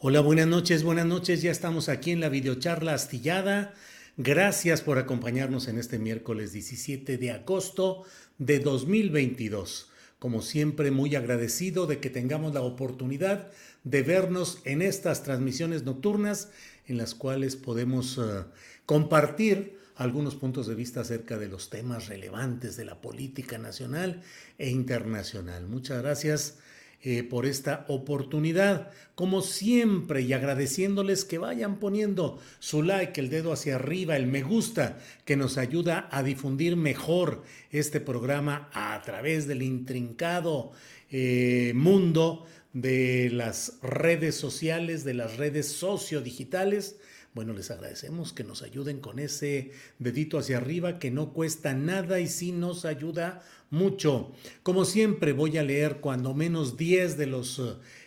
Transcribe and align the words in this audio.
Hola, 0.00 0.20
buenas 0.20 0.46
noches, 0.46 0.84
buenas 0.84 1.06
noches. 1.06 1.42
Ya 1.42 1.50
estamos 1.50 1.88
aquí 1.88 2.12
en 2.12 2.20
la 2.20 2.28
videocharla 2.28 2.94
astillada. 2.94 3.74
Gracias 4.16 4.80
por 4.80 4.96
acompañarnos 4.96 5.66
en 5.66 5.76
este 5.76 5.98
miércoles 5.98 6.52
17 6.52 7.18
de 7.18 7.32
agosto 7.32 8.04
de 8.38 8.60
2022. 8.60 9.90
Como 10.20 10.40
siempre, 10.40 10.92
muy 10.92 11.16
agradecido 11.16 11.88
de 11.88 11.98
que 11.98 12.10
tengamos 12.10 12.54
la 12.54 12.60
oportunidad 12.60 13.50
de 13.82 14.04
vernos 14.04 14.60
en 14.64 14.82
estas 14.82 15.24
transmisiones 15.24 15.82
nocturnas 15.82 16.50
en 16.86 16.96
las 16.96 17.16
cuales 17.16 17.56
podemos 17.56 18.18
uh, 18.18 18.44
compartir 18.86 19.80
algunos 19.96 20.36
puntos 20.36 20.68
de 20.68 20.76
vista 20.76 21.00
acerca 21.00 21.38
de 21.38 21.48
los 21.48 21.70
temas 21.70 22.06
relevantes 22.06 22.76
de 22.76 22.84
la 22.84 23.00
política 23.00 23.58
nacional 23.58 24.22
e 24.58 24.70
internacional. 24.70 25.66
Muchas 25.66 26.00
gracias 26.00 26.58
eh, 27.00 27.22
por 27.22 27.46
esta 27.46 27.84
oportunidad. 27.88 28.90
Como 29.14 29.40
siempre, 29.40 30.22
y 30.22 30.32
agradeciéndoles 30.32 31.24
que 31.24 31.38
vayan 31.38 31.78
poniendo 31.78 32.40
su 32.58 32.82
like, 32.82 33.20
el 33.20 33.30
dedo 33.30 33.52
hacia 33.52 33.76
arriba, 33.76 34.16
el 34.16 34.26
me 34.26 34.42
gusta, 34.42 34.98
que 35.24 35.36
nos 35.36 35.58
ayuda 35.58 36.08
a 36.10 36.22
difundir 36.22 36.76
mejor 36.76 37.42
este 37.70 38.00
programa 38.00 38.68
a 38.72 39.00
través 39.02 39.46
del 39.46 39.62
intrincado 39.62 40.72
eh, 41.10 41.72
mundo 41.74 42.46
de 42.72 43.30
las 43.30 43.78
redes 43.82 44.34
sociales, 44.34 45.04
de 45.04 45.14
las 45.14 45.36
redes 45.36 45.68
sociodigitales 45.68 46.96
bueno, 47.38 47.52
les 47.52 47.70
agradecemos 47.70 48.32
que 48.32 48.42
nos 48.42 48.62
ayuden 48.62 48.98
con 48.98 49.20
ese 49.20 49.70
dedito 50.00 50.38
hacia 50.38 50.56
arriba 50.56 50.98
que 50.98 51.12
no 51.12 51.32
cuesta 51.32 51.72
nada 51.72 52.18
y 52.18 52.26
sí 52.26 52.50
nos 52.50 52.84
ayuda 52.84 53.44
mucho. 53.70 54.32
Como 54.64 54.84
siempre 54.84 55.32
voy 55.32 55.56
a 55.56 55.62
leer 55.62 55.98
cuando 55.98 56.34
menos 56.34 56.76
10 56.76 57.16
de 57.16 57.26
los 57.26 57.62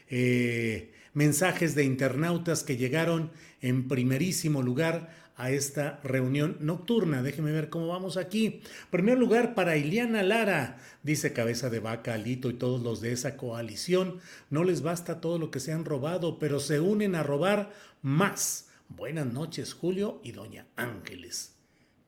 eh, 0.09 0.91
mensajes 1.13 1.75
de 1.75 1.85
internautas 1.85 2.63
que 2.63 2.75
llegaron 2.75 3.31
en 3.61 3.87
primerísimo 3.87 4.61
lugar 4.61 5.15
a 5.37 5.49
esta 5.49 6.01
reunión 6.03 6.57
nocturna. 6.59 7.23
Déjenme 7.23 7.53
ver 7.53 7.69
cómo 7.69 7.87
vamos 7.87 8.17
aquí. 8.17 8.61
Primer 8.89 9.17
lugar 9.17 9.55
para 9.55 9.77
Iliana 9.77 10.23
Lara, 10.23 10.77
dice 11.03 11.31
Cabeza 11.31 11.69
de 11.69 11.79
Vaca, 11.79 12.15
Alito 12.15 12.49
y 12.49 12.55
todos 12.55 12.81
los 12.81 12.99
de 12.99 13.13
esa 13.13 13.37
coalición. 13.37 14.19
No 14.49 14.65
les 14.65 14.81
basta 14.81 15.21
todo 15.21 15.39
lo 15.39 15.51
que 15.51 15.61
se 15.61 15.71
han 15.71 15.85
robado, 15.85 16.37
pero 16.37 16.59
se 16.59 16.81
unen 16.81 17.15
a 17.15 17.23
robar 17.23 17.71
más. 18.01 18.67
Buenas 18.97 19.25
noches, 19.25 19.73
Julio 19.73 20.19
y 20.21 20.33
Doña 20.33 20.67
Ángeles, 20.75 21.55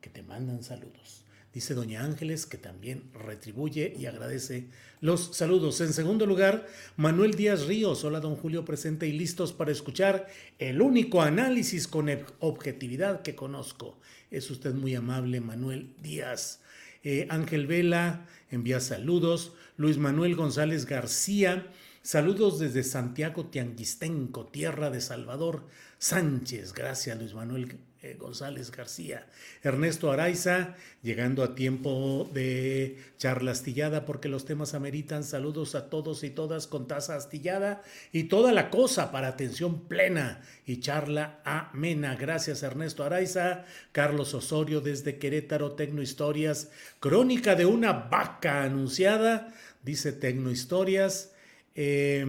que 0.02 0.10
te 0.10 0.22
mandan 0.22 0.62
saludos. 0.62 1.24
Dice 1.52 1.72
Doña 1.72 2.04
Ángeles 2.04 2.44
que 2.44 2.58
también 2.58 3.10
retribuye 3.14 3.94
y 3.98 4.04
agradece 4.04 4.68
los 5.00 5.34
saludos. 5.34 5.80
En 5.80 5.94
segundo 5.94 6.26
lugar, 6.26 6.66
Manuel 6.96 7.32
Díaz 7.32 7.66
Ríos. 7.66 8.04
Hola, 8.04 8.20
don 8.20 8.36
Julio, 8.36 8.66
presente 8.66 9.08
y 9.08 9.12
listos 9.12 9.54
para 9.54 9.72
escuchar 9.72 10.28
el 10.58 10.82
único 10.82 11.22
análisis 11.22 11.88
con 11.88 12.10
objetividad 12.40 13.22
que 13.22 13.34
conozco. 13.34 13.98
Es 14.30 14.50
usted 14.50 14.74
muy 14.74 14.94
amable, 14.94 15.40
Manuel 15.40 15.94
Díaz. 16.02 16.60
Eh, 17.02 17.26
Ángel 17.30 17.66
Vela 17.66 18.26
envía 18.50 18.80
saludos. 18.80 19.52
Luis 19.78 19.96
Manuel 19.96 20.36
González 20.36 20.84
García. 20.84 21.66
Saludos 22.04 22.58
desde 22.58 22.82
Santiago 22.82 23.46
Tianguistenco, 23.46 24.44
tierra 24.44 24.90
de 24.90 25.00
Salvador. 25.00 25.62
Sánchez, 25.96 26.74
gracias 26.74 27.18
Luis 27.18 27.32
Manuel 27.32 27.78
eh, 28.02 28.14
González 28.20 28.70
García, 28.70 29.26
Ernesto 29.62 30.12
Araiza, 30.12 30.74
llegando 31.02 31.42
a 31.42 31.54
tiempo 31.54 32.28
de 32.34 32.98
charla 33.16 33.52
astillada 33.52 34.04
porque 34.04 34.28
los 34.28 34.44
temas 34.44 34.74
ameritan. 34.74 35.24
Saludos 35.24 35.74
a 35.74 35.88
todos 35.88 36.24
y 36.24 36.28
todas 36.28 36.66
con 36.66 36.86
taza 36.86 37.16
astillada 37.16 37.82
y 38.12 38.24
toda 38.24 38.52
la 38.52 38.68
cosa 38.68 39.10
para 39.10 39.28
atención 39.28 39.88
plena 39.88 40.42
y 40.66 40.80
charla 40.80 41.40
amena. 41.46 42.16
Gracias 42.16 42.62
Ernesto 42.62 43.02
Araiza, 43.02 43.64
Carlos 43.92 44.34
Osorio 44.34 44.82
desde 44.82 45.16
Querétaro, 45.16 45.72
Tecnohistorias, 45.72 46.70
crónica 47.00 47.54
de 47.54 47.64
una 47.64 47.92
vaca 47.94 48.62
anunciada, 48.62 49.54
dice 49.82 50.12
Tecnohistorias. 50.12 51.30
Eh, 51.74 52.24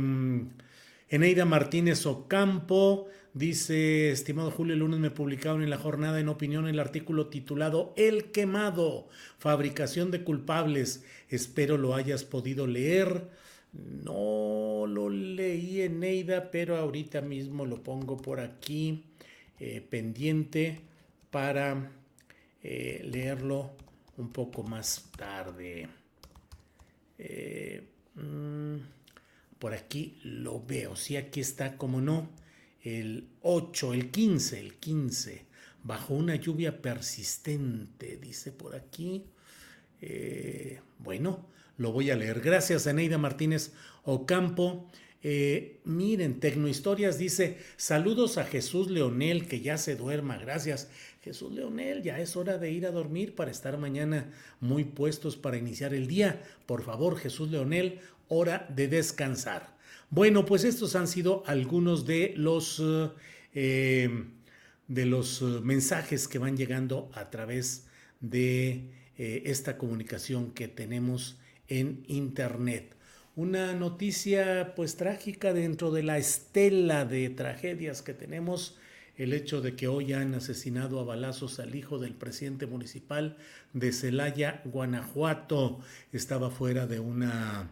Eneida 1.09 1.45
Martínez 1.45 2.05
Ocampo, 2.05 3.09
Dice, 3.35 4.11
estimado 4.11 4.49
Julio, 4.49 4.75
el 4.75 4.79
lunes 4.79 5.01
me 5.01 5.11
publicaron 5.11 5.61
en 5.61 5.69
la 5.69 5.77
jornada 5.77 6.21
en 6.21 6.29
opinión 6.29 6.69
el 6.69 6.79
artículo 6.79 7.27
titulado 7.27 7.93
El 7.97 8.31
quemado, 8.31 9.09
fabricación 9.39 10.09
de 10.09 10.23
culpables. 10.23 11.03
Espero 11.27 11.77
lo 11.77 11.95
hayas 11.95 12.23
podido 12.23 12.65
leer. 12.65 13.29
No 13.73 14.85
lo 14.87 15.09
leí 15.09 15.81
en 15.81 15.99
Neida, 15.99 16.49
pero 16.49 16.77
ahorita 16.77 17.19
mismo 17.19 17.65
lo 17.65 17.83
pongo 17.83 18.15
por 18.15 18.39
aquí 18.39 19.03
eh, 19.59 19.81
pendiente 19.81 20.79
para 21.29 21.91
eh, 22.63 23.01
leerlo 23.03 23.71
un 24.15 24.31
poco 24.31 24.63
más 24.63 25.11
tarde. 25.17 25.89
Eh, 27.17 27.83
mm, 28.15 28.94
por 29.59 29.73
aquí 29.73 30.19
lo 30.23 30.63
veo. 30.63 30.95
Sí, 30.95 31.17
aquí 31.17 31.39
está, 31.39 31.77
como 31.77 32.01
no 32.01 32.29
el 32.85 33.27
8, 33.41 33.93
el 33.93 34.11
15, 34.11 34.59
el 34.59 34.75
15, 34.75 35.45
bajo 35.83 36.13
una 36.13 36.35
lluvia 36.35 36.81
persistente, 36.81 38.17
dice 38.17 38.51
por 38.51 38.75
aquí. 38.75 39.25
Eh, 40.01 40.79
bueno, 40.99 41.47
lo 41.77 41.91
voy 41.91 42.11
a 42.11 42.15
leer. 42.15 42.41
Gracias, 42.41 42.85
Eneida 42.85 43.17
Martínez 43.17 43.71
Ocampo. 44.03 44.87
Eh, 45.23 45.79
miren, 45.83 46.39
Tecnohistorias 46.39 47.17
dice, 47.17 47.57
saludos 47.77 48.37
a 48.37 48.45
Jesús 48.45 48.91
Leonel, 48.91 49.47
que 49.47 49.61
ya 49.61 49.79
se 49.79 49.95
duerma, 49.95 50.37
gracias. 50.37 50.87
Jesús 51.23 51.51
Leonel, 51.51 52.03
ya 52.03 52.19
es 52.19 52.35
hora 52.35 52.59
de 52.59 52.69
ir 52.69 52.85
a 52.85 52.91
dormir 52.91 53.33
para 53.33 53.49
estar 53.49 53.79
mañana 53.79 54.31
muy 54.59 54.83
puestos 54.83 55.35
para 55.35 55.57
iniciar 55.57 55.95
el 55.95 56.05
día. 56.05 56.43
Por 56.67 56.83
favor, 56.83 57.17
Jesús 57.17 57.49
Leonel, 57.49 57.99
hora 58.27 58.67
de 58.69 58.87
descansar. 58.87 59.75
Bueno, 60.09 60.45
pues 60.45 60.63
estos 60.63 60.95
han 60.95 61.07
sido 61.07 61.43
algunos 61.45 62.05
de 62.05 62.33
los, 62.37 62.81
eh, 63.53 64.25
de 64.87 65.05
los 65.05 65.41
eh, 65.41 65.45
mensajes 65.63 66.27
que 66.27 66.39
van 66.39 66.55
llegando 66.55 67.09
a 67.13 67.29
través 67.29 67.87
de 68.19 68.91
eh, 69.17 69.43
esta 69.45 69.77
comunicación 69.77 70.51
que 70.51 70.67
tenemos 70.67 71.39
en 71.67 72.03
Internet. 72.07 72.95
Una 73.35 73.73
noticia 73.73 74.73
pues 74.75 74.95
trágica 74.95 75.53
dentro 75.53 75.91
de 75.91 76.03
la 76.03 76.17
estela 76.17 77.05
de 77.05 77.29
tragedias 77.29 78.01
que 78.01 78.13
tenemos 78.13 78.77
el 79.17 79.33
hecho 79.33 79.61
de 79.61 79.75
que 79.75 79.87
hoy 79.87 80.13
han 80.13 80.33
asesinado 80.35 80.99
a 80.99 81.03
balazos 81.03 81.59
al 81.59 81.75
hijo 81.75 81.97
del 81.99 82.13
presidente 82.13 82.65
municipal 82.67 83.37
de 83.73 83.91
Celaya, 83.91 84.61
Guanajuato. 84.65 85.79
Estaba 86.11 86.49
fuera 86.49 86.87
de 86.87 86.99
una 86.99 87.69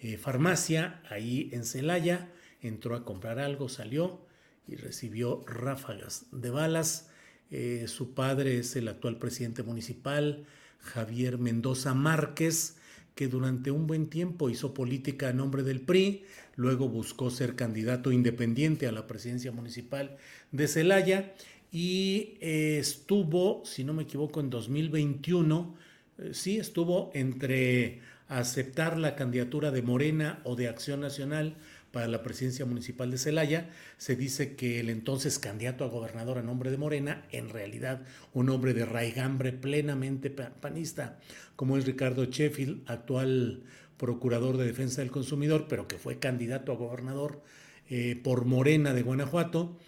eh, 0.00 0.16
farmacia 0.16 1.02
ahí 1.08 1.50
en 1.52 1.64
Celaya, 1.64 2.30
entró 2.60 2.94
a 2.94 3.04
comprar 3.04 3.38
algo, 3.38 3.68
salió 3.68 4.20
y 4.66 4.76
recibió 4.76 5.42
ráfagas 5.46 6.26
de 6.32 6.50
balas. 6.50 7.10
Eh, 7.50 7.84
su 7.86 8.14
padre 8.14 8.58
es 8.58 8.76
el 8.76 8.88
actual 8.88 9.18
presidente 9.18 9.62
municipal, 9.62 10.44
Javier 10.80 11.38
Mendoza 11.38 11.94
Márquez, 11.94 12.76
que 13.14 13.28
durante 13.28 13.70
un 13.70 13.86
buen 13.86 14.08
tiempo 14.08 14.50
hizo 14.50 14.74
política 14.74 15.30
a 15.30 15.32
nombre 15.32 15.62
del 15.62 15.80
PRI, 15.80 16.24
luego 16.54 16.88
buscó 16.88 17.30
ser 17.30 17.56
candidato 17.56 18.12
independiente 18.12 18.86
a 18.86 18.92
la 18.92 19.06
presidencia 19.06 19.52
municipal 19.52 20.18
de 20.52 20.68
Celaya 20.68 21.34
y 21.72 22.36
eh, 22.40 22.78
estuvo, 22.78 23.62
si 23.64 23.84
no 23.84 23.94
me 23.94 24.04
equivoco, 24.04 24.40
en 24.40 24.50
2021, 24.50 25.76
eh, 26.18 26.30
sí, 26.32 26.58
estuvo 26.58 27.10
entre 27.14 28.00
aceptar 28.28 28.98
la 28.98 29.14
candidatura 29.14 29.70
de 29.70 29.82
Morena 29.82 30.40
o 30.44 30.56
de 30.56 30.68
Acción 30.68 31.00
Nacional 31.00 31.56
para 31.92 32.08
la 32.08 32.22
presidencia 32.22 32.66
municipal 32.66 33.10
de 33.10 33.18
Celaya. 33.18 33.70
Se 33.96 34.16
dice 34.16 34.54
que 34.54 34.80
el 34.80 34.90
entonces 34.90 35.38
candidato 35.38 35.84
a 35.84 35.88
gobernador 35.88 36.38
a 36.38 36.42
nombre 36.42 36.70
de 36.70 36.76
Morena, 36.76 37.24
en 37.30 37.48
realidad 37.48 38.02
un 38.34 38.50
hombre 38.50 38.74
de 38.74 38.84
raigambre 38.84 39.52
plenamente 39.52 40.30
panista, 40.30 41.18
como 41.54 41.78
es 41.78 41.86
Ricardo 41.86 42.24
Sheffield, 42.24 42.82
actual 42.90 43.62
procurador 43.96 44.56
de 44.56 44.66
defensa 44.66 45.00
del 45.00 45.10
consumidor, 45.10 45.66
pero 45.68 45.88
que 45.88 45.98
fue 45.98 46.18
candidato 46.18 46.72
a 46.72 46.76
gobernador 46.76 47.42
eh, 47.88 48.20
por 48.22 48.44
Morena 48.44 48.92
de 48.92 49.02
Guanajuato, 49.02 49.78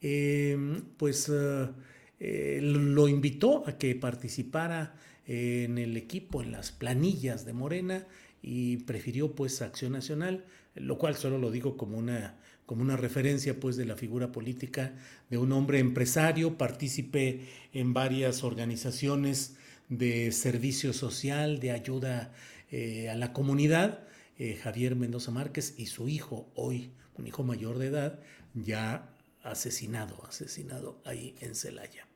em, 0.00 0.82
pues 0.96 1.28
eh, 1.28 1.68
eh, 2.20 2.60
lo 2.62 3.08
invitó 3.08 3.66
a 3.66 3.76
que 3.76 3.94
participara 3.94 4.94
en 5.28 5.78
el 5.78 5.96
equipo, 5.96 6.42
en 6.42 6.50
las 6.50 6.72
planillas 6.72 7.44
de 7.44 7.52
Morena 7.52 8.06
y 8.42 8.78
prefirió 8.78 9.36
pues 9.36 9.62
Acción 9.62 9.92
Nacional 9.92 10.44
lo 10.80 10.98
cual 10.98 11.16
solo 11.16 11.38
lo 11.38 11.50
digo 11.50 11.76
como 11.76 11.98
una, 11.98 12.36
como 12.66 12.82
una 12.82 12.96
referencia 12.96 13.58
pues 13.58 13.76
de 13.76 13.84
la 13.84 13.96
figura 13.96 14.32
política 14.32 14.94
de 15.30 15.38
un 15.38 15.52
hombre 15.52 15.78
empresario, 15.78 16.56
partícipe 16.56 17.48
en 17.72 17.94
varias 17.94 18.44
organizaciones 18.44 19.56
de 19.88 20.32
servicio 20.32 20.92
social, 20.92 21.60
de 21.60 21.72
ayuda 21.72 22.32
eh, 22.70 23.08
a 23.08 23.16
la 23.16 23.32
comunidad, 23.32 24.00
eh, 24.38 24.56
Javier 24.62 24.96
Mendoza 24.96 25.30
Márquez 25.30 25.74
y 25.78 25.86
su 25.86 26.08
hijo, 26.08 26.50
hoy 26.54 26.92
un 27.16 27.26
hijo 27.26 27.42
mayor 27.42 27.78
de 27.78 27.86
edad, 27.86 28.20
ya 28.54 29.10
asesinado, 29.42 30.24
asesinado 30.26 31.00
ahí 31.04 31.34
en 31.40 31.54
Celaya. 31.54 32.07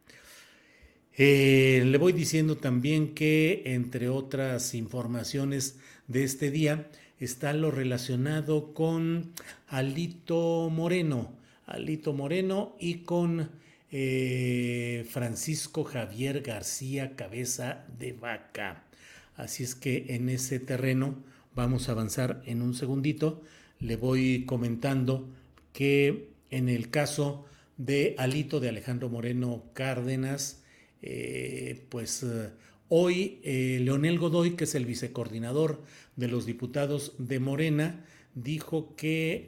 Eh, 1.17 1.83
le 1.85 1.99
voy 1.99 2.13
diciendo 2.13 2.57
también 2.57 3.15
que, 3.15 3.63
entre 3.67 4.09
otras 4.09 4.75
informaciones 4.75 5.79
de 6.09 6.25
este 6.25 6.51
día, 6.51 6.89
está 7.19 7.53
lo 7.53 7.71
relacionado 7.71 8.73
con 8.73 9.33
Alito 9.69 10.71
Moreno, 10.71 11.33
Alito 11.67 12.15
Moreno 12.15 12.75
y 12.81 13.01
con 13.01 13.51
eh, 13.91 15.07
Francisco 15.11 15.85
Javier 15.85 16.41
García 16.41 17.15
Cabeza 17.15 17.85
de 17.99 18.13
Vaca. 18.15 18.85
Así 19.37 19.65
es 19.65 19.75
que 19.75 20.07
en 20.09 20.31
ese 20.31 20.61
terreno 20.61 21.23
vamos 21.55 21.89
a 21.89 21.93
avanzar 21.93 22.43
en 22.47 22.63
un 22.63 22.75
segundito. 22.75 23.43
Le 23.81 23.97
voy 23.97 24.47
comentando 24.47 25.29
que 25.75 26.31
en 26.51 26.71
el 26.71 26.89
caso 26.89 27.45
de 27.77 28.15
Alito 28.17 28.61
de 28.61 28.71
Alejandro 28.71 29.11
Moreno 29.11 29.65
Cárdenas, 29.75 30.62
eh, 31.03 31.85
pues 31.89 32.23
eh, 32.23 32.51
hoy 32.89 33.41
Leonel 33.45 34.19
Godoy, 34.19 34.57
que 34.57 34.65
es 34.65 34.75
el 34.75 34.87
vicecoordinador 34.87 35.83
de 36.17 36.29
los 36.29 36.47
diputados 36.47 37.15
de 37.19 37.41
Morena 37.41 38.05
dijo 38.35 38.95
que 38.97 39.47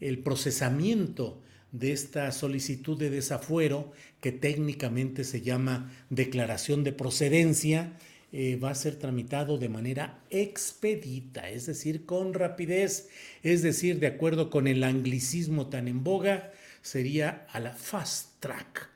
el 0.00 0.18
procesamiento 0.18 1.40
de 1.72 1.92
esta 1.92 2.30
solicitud 2.32 2.98
de 2.98 3.10
desafuero, 3.10 3.92
que 4.20 4.30
técnicamente 4.32 5.24
se 5.24 5.40
llama 5.40 5.90
declaración 6.10 6.84
de 6.84 6.92
procedencia, 6.92 7.96
eh, 8.34 8.56
va 8.56 8.70
a 8.70 8.74
ser 8.74 8.96
tramitado 8.96 9.58
de 9.58 9.68
manera 9.68 10.22
expedita, 10.30 11.50
es 11.50 11.66
decir, 11.66 12.06
con 12.06 12.32
rapidez, 12.32 13.10
es 13.42 13.60
decir, 13.60 13.98
de 14.00 14.06
acuerdo 14.06 14.48
con 14.48 14.66
el 14.66 14.84
anglicismo 14.84 15.68
tan 15.68 15.88
en 15.88 16.02
boga, 16.02 16.50
sería 16.80 17.46
a 17.50 17.60
la 17.60 17.74
fast 17.74 18.40
track, 18.40 18.88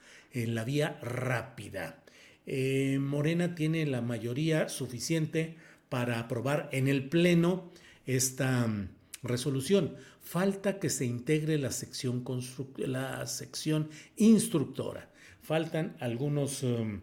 en 0.43 0.55
la 0.55 0.65
vía 0.65 0.99
rápida. 1.03 2.03
Eh, 2.47 2.99
Morena 3.01 3.55
tiene 3.55 3.87
la 3.87 4.03
mayoría 4.03 4.69
suficiente 4.69 5.57
para 5.89 6.21
aprobar 6.21 6.69
en 6.73 6.89
el 6.89 7.09
Pleno 7.09 7.73
esta 8.07 8.67
mm, 8.67 8.89
resolución. 9.23 9.97
Falta 10.23 10.79
que 10.79 10.91
se 10.91 11.07
integre 11.07 11.59
la 11.59 11.71
sección, 11.71 12.25
la 12.77 13.27
sección 13.27 13.89
instructora. 14.17 15.11
Faltan 15.41 15.97
algunos 16.01 16.63
um, 16.63 17.01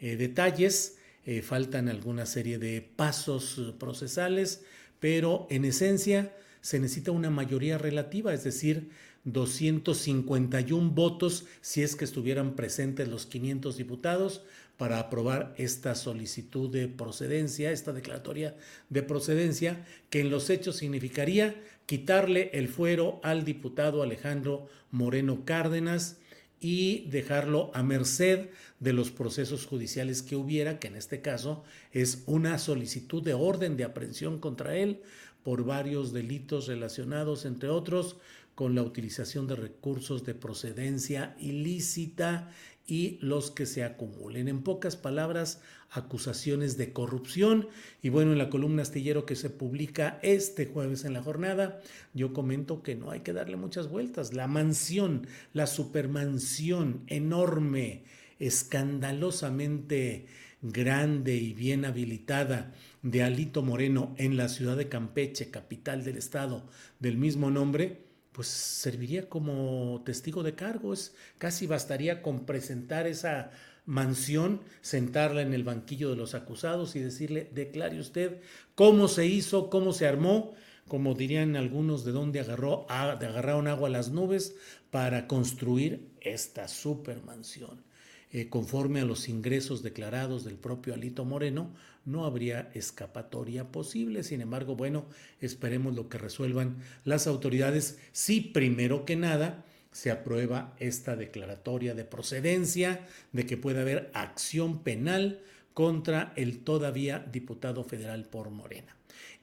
eh, 0.00 0.16
detalles, 0.16 0.98
eh, 1.24 1.42
faltan 1.42 1.88
alguna 1.88 2.26
serie 2.26 2.58
de 2.58 2.82
pasos 2.82 3.74
procesales, 3.78 4.64
pero 5.00 5.46
en 5.50 5.64
esencia 5.64 6.34
se 6.60 6.80
necesita 6.80 7.12
una 7.12 7.30
mayoría 7.30 7.78
relativa, 7.78 8.34
es 8.34 8.42
decir, 8.42 8.90
251 9.24 10.90
votos 10.90 11.46
si 11.60 11.82
es 11.82 11.96
que 11.96 12.04
estuvieran 12.04 12.54
presentes 12.54 13.08
los 13.08 13.26
500 13.26 13.76
diputados 13.76 14.42
para 14.76 14.98
aprobar 14.98 15.54
esta 15.56 15.94
solicitud 15.94 16.70
de 16.70 16.88
procedencia, 16.88 17.70
esta 17.70 17.92
declaratoria 17.92 18.56
de 18.90 19.02
procedencia, 19.02 19.86
que 20.10 20.20
en 20.20 20.30
los 20.30 20.50
hechos 20.50 20.76
significaría 20.76 21.54
quitarle 21.86 22.50
el 22.54 22.68
fuero 22.68 23.20
al 23.22 23.44
diputado 23.44 24.02
Alejandro 24.02 24.68
Moreno 24.90 25.44
Cárdenas 25.44 26.18
y 26.60 27.06
dejarlo 27.10 27.70
a 27.74 27.82
merced 27.82 28.48
de 28.80 28.92
los 28.92 29.10
procesos 29.10 29.66
judiciales 29.66 30.22
que 30.22 30.36
hubiera, 30.36 30.78
que 30.78 30.88
en 30.88 30.96
este 30.96 31.20
caso 31.20 31.62
es 31.92 32.22
una 32.26 32.58
solicitud 32.58 33.22
de 33.22 33.34
orden 33.34 33.76
de 33.76 33.84
aprehensión 33.84 34.38
contra 34.38 34.76
él 34.76 35.02
por 35.42 35.64
varios 35.64 36.12
delitos 36.14 36.66
relacionados, 36.66 37.44
entre 37.44 37.68
otros, 37.68 38.16
con 38.54 38.74
la 38.74 38.82
utilización 38.82 39.46
de 39.46 39.56
recursos 39.56 40.24
de 40.24 40.34
procedencia 40.34 41.36
ilícita 41.38 42.50
y 42.86 43.18
los 43.20 43.50
que 43.50 43.66
se 43.66 43.82
acumulen. 43.82 44.48
En 44.48 44.62
pocas 44.62 44.96
palabras, 44.96 45.60
acusaciones 45.90 46.76
de 46.76 46.92
corrupción. 46.92 47.68
Y 48.02 48.10
bueno, 48.10 48.32
en 48.32 48.38
la 48.38 48.50
columna 48.50 48.82
astillero 48.82 49.24
que 49.24 49.36
se 49.36 49.50
publica 49.50 50.18
este 50.22 50.66
jueves 50.66 51.04
en 51.04 51.14
la 51.14 51.22
jornada, 51.22 51.80
yo 52.12 52.32
comento 52.32 52.82
que 52.82 52.94
no 52.94 53.10
hay 53.10 53.20
que 53.20 53.32
darle 53.32 53.56
muchas 53.56 53.88
vueltas. 53.88 54.34
La 54.34 54.46
mansión, 54.46 55.26
la 55.52 55.66
supermansión 55.66 57.04
enorme, 57.06 58.04
escandalosamente 58.38 60.26
grande 60.60 61.36
y 61.36 61.52
bien 61.52 61.84
habilitada 61.84 62.72
de 63.02 63.22
Alito 63.22 63.62
Moreno 63.62 64.14
en 64.18 64.36
la 64.36 64.48
ciudad 64.48 64.76
de 64.76 64.88
Campeche, 64.88 65.50
capital 65.50 66.04
del 66.04 66.16
estado 66.16 66.66
del 67.00 67.18
mismo 67.18 67.50
nombre, 67.50 68.03
pues 68.34 68.48
serviría 68.48 69.28
como 69.28 70.02
testigo 70.04 70.42
de 70.42 70.56
cargos. 70.56 71.14
Casi 71.38 71.68
bastaría 71.68 72.20
con 72.20 72.44
presentar 72.44 73.06
esa 73.06 73.52
mansión, 73.86 74.60
sentarla 74.80 75.42
en 75.42 75.54
el 75.54 75.62
banquillo 75.62 76.10
de 76.10 76.16
los 76.16 76.34
acusados 76.34 76.96
y 76.96 77.00
decirle, 77.00 77.48
declare 77.54 78.00
usted 78.00 78.40
cómo 78.74 79.06
se 79.06 79.26
hizo, 79.26 79.70
cómo 79.70 79.92
se 79.92 80.08
armó, 80.08 80.54
como 80.88 81.14
dirían 81.14 81.54
algunos, 81.54 82.04
de 82.04 82.10
dónde 82.10 82.40
agarró, 82.40 82.86
de 82.88 83.26
agarraron 83.26 83.68
agua 83.68 83.88
a 83.88 83.92
las 83.92 84.10
nubes 84.10 84.56
para 84.90 85.28
construir 85.28 86.10
esta 86.20 86.66
supermansión. 86.66 87.84
Eh, 88.32 88.48
conforme 88.48 89.00
a 89.00 89.04
los 89.04 89.28
ingresos 89.28 89.84
declarados 89.84 90.44
del 90.44 90.56
propio 90.56 90.92
Alito 90.94 91.24
Moreno, 91.24 91.72
no 92.04 92.24
habría 92.24 92.70
escapatoria 92.74 93.70
posible. 93.70 94.22
Sin 94.22 94.40
embargo, 94.40 94.76
bueno, 94.76 95.06
esperemos 95.40 95.94
lo 95.94 96.08
que 96.08 96.18
resuelvan 96.18 96.76
las 97.04 97.26
autoridades 97.26 97.98
si 98.12 98.40
primero 98.40 99.04
que 99.04 99.16
nada 99.16 99.64
se 99.92 100.10
aprueba 100.10 100.74
esta 100.80 101.14
declaratoria 101.14 101.94
de 101.94 102.04
procedencia 102.04 103.06
de 103.32 103.46
que 103.46 103.56
puede 103.56 103.80
haber 103.80 104.10
acción 104.12 104.82
penal 104.82 105.40
contra 105.72 106.32
el 106.36 106.58
todavía 106.58 107.20
diputado 107.20 107.84
federal 107.84 108.24
por 108.24 108.50
Morena. 108.50 108.96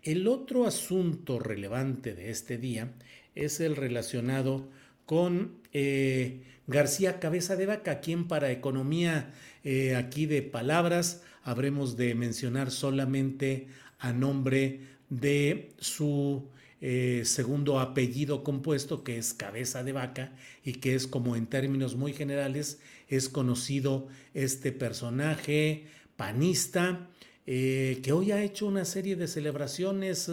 El 0.03 0.27
otro 0.27 0.65
asunto 0.65 1.39
relevante 1.39 2.13
de 2.13 2.31
este 2.31 2.57
día 2.57 2.91
es 3.35 3.59
el 3.59 3.75
relacionado 3.75 4.67
con 5.05 5.55
eh, 5.73 6.41
García 6.67 7.19
Cabeza 7.19 7.55
de 7.55 7.65
Vaca, 7.65 7.99
quien 7.99 8.27
para 8.27 8.51
economía 8.51 9.31
eh, 9.63 9.95
aquí 9.95 10.25
de 10.25 10.41
palabras 10.41 11.21
habremos 11.43 11.97
de 11.97 12.15
mencionar 12.15 12.71
solamente 12.71 13.67
a 13.99 14.13
nombre 14.13 14.81
de 15.09 15.73
su 15.79 16.49
eh, 16.83 17.21
segundo 17.25 17.79
apellido 17.79 18.43
compuesto, 18.43 19.03
que 19.03 19.17
es 19.17 19.33
Cabeza 19.33 19.83
de 19.83 19.91
Vaca, 19.91 20.33
y 20.63 20.73
que 20.73 20.95
es 20.95 21.05
como 21.05 21.35
en 21.35 21.45
términos 21.45 21.95
muy 21.95 22.13
generales 22.13 22.79
es 23.07 23.29
conocido 23.29 24.07
este 24.33 24.71
personaje 24.71 25.85
panista, 26.15 27.07
eh, 27.45 27.99
que 28.01 28.13
hoy 28.13 28.31
ha 28.31 28.41
hecho 28.41 28.65
una 28.65 28.85
serie 28.85 29.15
de 29.15 29.27
celebraciones. 29.27 30.31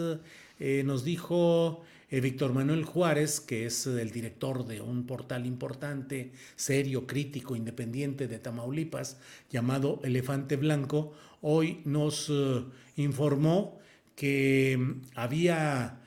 Eh, 0.59 0.83
nos 0.85 1.03
dijo 1.03 1.83
Víctor 2.11 2.53
Manuel 2.53 2.85
Juárez, 2.85 3.39
que 3.39 3.65
es 3.65 3.85
el 3.85 4.11
director 4.11 4.65
de 4.65 4.81
un 4.81 5.05
portal 5.05 5.45
importante, 5.45 6.31
serio, 6.55 7.05
crítico, 7.05 7.55
independiente 7.55 8.27
de 8.27 8.39
Tamaulipas, 8.39 9.17
llamado 9.49 9.99
Elefante 10.03 10.55
Blanco, 10.55 11.13
hoy 11.41 11.81
nos 11.85 12.31
informó 12.95 13.79
que 14.15 14.77
mm, 14.77 15.01
había 15.15 16.01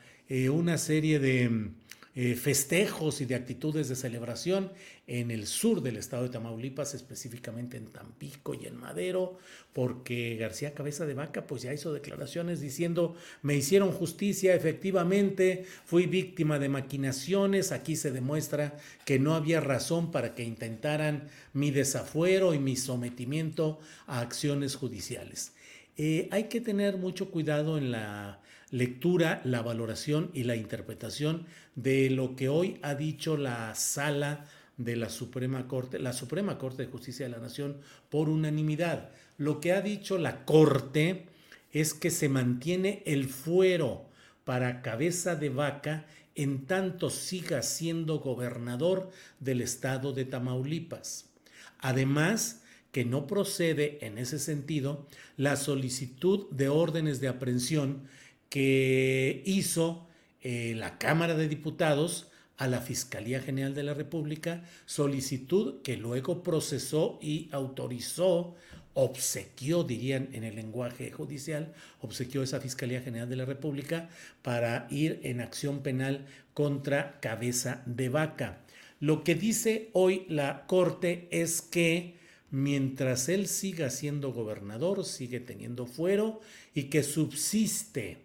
una 0.51 0.77
serie 0.77 1.19
de 1.19 1.71
eh, 2.15 2.35
festejos 2.35 3.21
y 3.21 3.25
de 3.25 3.33
actitudes 3.33 3.89
de 3.89 3.95
celebración 3.95 4.71
en 5.07 5.31
el 5.31 5.47
sur 5.47 5.81
del 5.81 5.97
estado 5.97 6.23
de 6.23 6.29
Tamaulipas, 6.29 6.93
específicamente 6.93 7.75
en 7.75 7.87
Tampico 7.87 8.53
y 8.53 8.67
en 8.67 8.77
Madero, 8.77 9.39
porque 9.73 10.37
García 10.37 10.75
Cabeza 10.75 11.07
de 11.07 11.15
Vaca 11.15 11.47
pues 11.47 11.63
ya 11.63 11.73
hizo 11.73 11.91
declaraciones 11.91 12.61
diciendo 12.61 13.15
me 13.41 13.55
hicieron 13.55 13.91
justicia, 13.91 14.53
efectivamente 14.53 15.65
fui 15.85 16.05
víctima 16.05 16.59
de 16.59 16.69
maquinaciones, 16.69 17.71
aquí 17.71 17.95
se 17.95 18.11
demuestra 18.11 18.77
que 19.05 19.17
no 19.17 19.33
había 19.33 19.59
razón 19.59 20.11
para 20.11 20.35
que 20.35 20.43
intentaran 20.43 21.29
mi 21.53 21.71
desafuero 21.71 22.53
y 22.53 22.59
mi 22.59 22.75
sometimiento 22.75 23.79
a 24.05 24.19
acciones 24.19 24.75
judiciales. 24.75 25.53
Eh, 25.97 26.27
hay 26.31 26.43
que 26.43 26.61
tener 26.61 26.97
mucho 26.97 27.31
cuidado 27.31 27.77
en 27.79 27.91
la 27.91 28.42
lectura, 28.73 29.39
la 29.43 29.61
valoración 29.61 30.31
y 30.33 30.45
la 30.45 30.55
interpretación 30.55 31.45
de 31.75 32.09
lo 32.09 32.35
que 32.35 32.49
hoy 32.49 32.79
ha 32.81 32.95
dicho 32.95 33.37
la 33.37 33.75
sala 33.75 34.45
de 34.77 34.95
la 34.95 35.09
Suprema 35.09 35.67
Corte, 35.67 35.99
la 35.99 36.11
Suprema 36.11 36.57
Corte 36.57 36.81
de 36.81 36.91
Justicia 36.91 37.27
de 37.27 37.31
la 37.31 37.37
Nación 37.37 37.77
por 38.09 38.29
unanimidad. 38.29 39.11
Lo 39.37 39.59
que 39.59 39.73
ha 39.73 39.81
dicho 39.81 40.17
la 40.17 40.43
Corte 40.43 41.27
es 41.71 41.93
que 41.93 42.09
se 42.09 42.29
mantiene 42.29 43.03
el 43.05 43.29
fuero 43.29 44.09
para 44.43 44.81
cabeza 44.81 45.35
de 45.35 45.49
vaca 45.49 46.07
en 46.33 46.65
tanto 46.65 47.11
siga 47.11 47.61
siendo 47.61 48.21
gobernador 48.21 49.11
del 49.39 49.61
estado 49.61 50.13
de 50.13 50.25
Tamaulipas. 50.25 51.29
Además, 51.77 52.63
que 52.91 53.05
no 53.05 53.27
procede 53.27 54.03
en 54.03 54.17
ese 54.17 54.39
sentido 54.39 55.07
la 55.37 55.57
solicitud 55.57 56.49
de 56.49 56.69
órdenes 56.69 57.19
de 57.19 57.27
aprehensión 57.27 58.07
que 58.53 59.41
hizo 59.47 60.07
eh, 60.41 60.75
la 60.77 60.99
Cámara 60.99 61.33
de 61.33 61.47
Diputados 61.47 62.27
a 62.55 62.67
la 62.67 62.81
Fiscalía 62.81 63.41
General 63.41 63.73
de 63.73 63.81
la 63.81 63.95
República, 63.95 64.63
solicitud 64.85 65.81
que 65.81 65.97
luego 65.97 66.43
procesó 66.43 67.17
y 67.19 67.49
autorizó, 67.51 68.53
obsequió, 68.93 69.83
dirían 69.83 70.29
en 70.33 70.43
el 70.43 70.55
lenguaje 70.55 71.09
judicial, 71.09 71.73
obsequió 71.99 72.43
esa 72.43 72.59
Fiscalía 72.59 73.01
General 73.01 73.27
de 73.27 73.37
la 73.37 73.45
República 73.45 74.07
para 74.43 74.85
ir 74.91 75.19
en 75.23 75.41
acción 75.41 75.81
penal 75.81 76.27
contra 76.53 77.19
cabeza 77.21 77.81
de 77.87 78.09
vaca. 78.09 78.59
Lo 78.99 79.23
que 79.23 79.33
dice 79.33 79.89
hoy 79.93 80.27
la 80.29 80.67
Corte 80.67 81.27
es 81.31 81.63
que 81.63 82.19
mientras 82.51 83.29
él 83.29 83.47
siga 83.47 83.89
siendo 83.89 84.31
gobernador, 84.31 85.05
sigue 85.05 85.39
teniendo 85.39 85.87
fuero 85.87 86.39
y 86.75 86.83
que 86.83 87.01
subsiste 87.01 88.22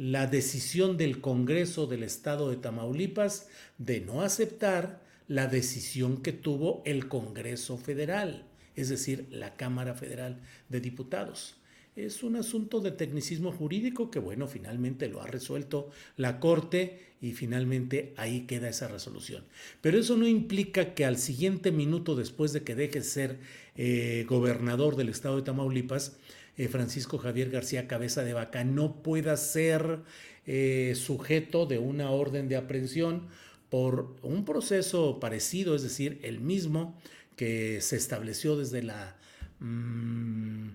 la 0.00 0.26
decisión 0.26 0.96
del 0.96 1.20
Congreso 1.20 1.86
del 1.86 2.04
Estado 2.04 2.48
de 2.48 2.56
Tamaulipas 2.56 3.48
de 3.76 4.00
no 4.00 4.22
aceptar 4.22 5.02
la 5.28 5.46
decisión 5.46 6.22
que 6.22 6.32
tuvo 6.32 6.80
el 6.86 7.06
Congreso 7.06 7.76
Federal, 7.76 8.46
es 8.76 8.88
decir, 8.88 9.26
la 9.30 9.56
Cámara 9.56 9.92
Federal 9.92 10.40
de 10.70 10.80
Diputados. 10.80 11.56
Es 11.96 12.22
un 12.22 12.36
asunto 12.36 12.80
de 12.80 12.92
tecnicismo 12.92 13.52
jurídico 13.52 14.10
que, 14.10 14.20
bueno, 14.20 14.46
finalmente 14.46 15.06
lo 15.06 15.20
ha 15.20 15.26
resuelto 15.26 15.90
la 16.16 16.40
Corte 16.40 17.10
y 17.20 17.32
finalmente 17.32 18.14
ahí 18.16 18.46
queda 18.46 18.70
esa 18.70 18.88
resolución. 18.88 19.44
Pero 19.82 19.98
eso 19.98 20.16
no 20.16 20.26
implica 20.26 20.94
que 20.94 21.04
al 21.04 21.18
siguiente 21.18 21.72
minuto 21.72 22.16
después 22.16 22.54
de 22.54 22.62
que 22.62 22.74
deje 22.74 23.00
de 23.00 23.04
ser 23.04 23.38
eh, 23.76 24.24
gobernador 24.26 24.96
del 24.96 25.10
estado 25.10 25.36
de 25.36 25.42
Tamaulipas, 25.42 26.16
eh, 26.60 26.68
Francisco 26.68 27.16
Javier 27.16 27.48
García 27.48 27.88
Cabeza 27.88 28.22
de 28.22 28.34
Vaca 28.34 28.64
no 28.64 29.02
pueda 29.02 29.34
ser 29.38 30.00
eh, 30.46 30.92
sujeto 30.94 31.64
de 31.64 31.78
una 31.78 32.10
orden 32.10 32.50
de 32.50 32.56
aprehensión 32.56 33.28
por 33.70 34.14
un 34.22 34.44
proceso 34.44 35.20
parecido, 35.20 35.74
es 35.74 35.82
decir, 35.82 36.20
el 36.22 36.40
mismo 36.40 37.00
que 37.34 37.80
se 37.80 37.96
estableció 37.96 38.56
desde 38.56 38.82
la... 38.82 39.16
Mm, 39.60 40.72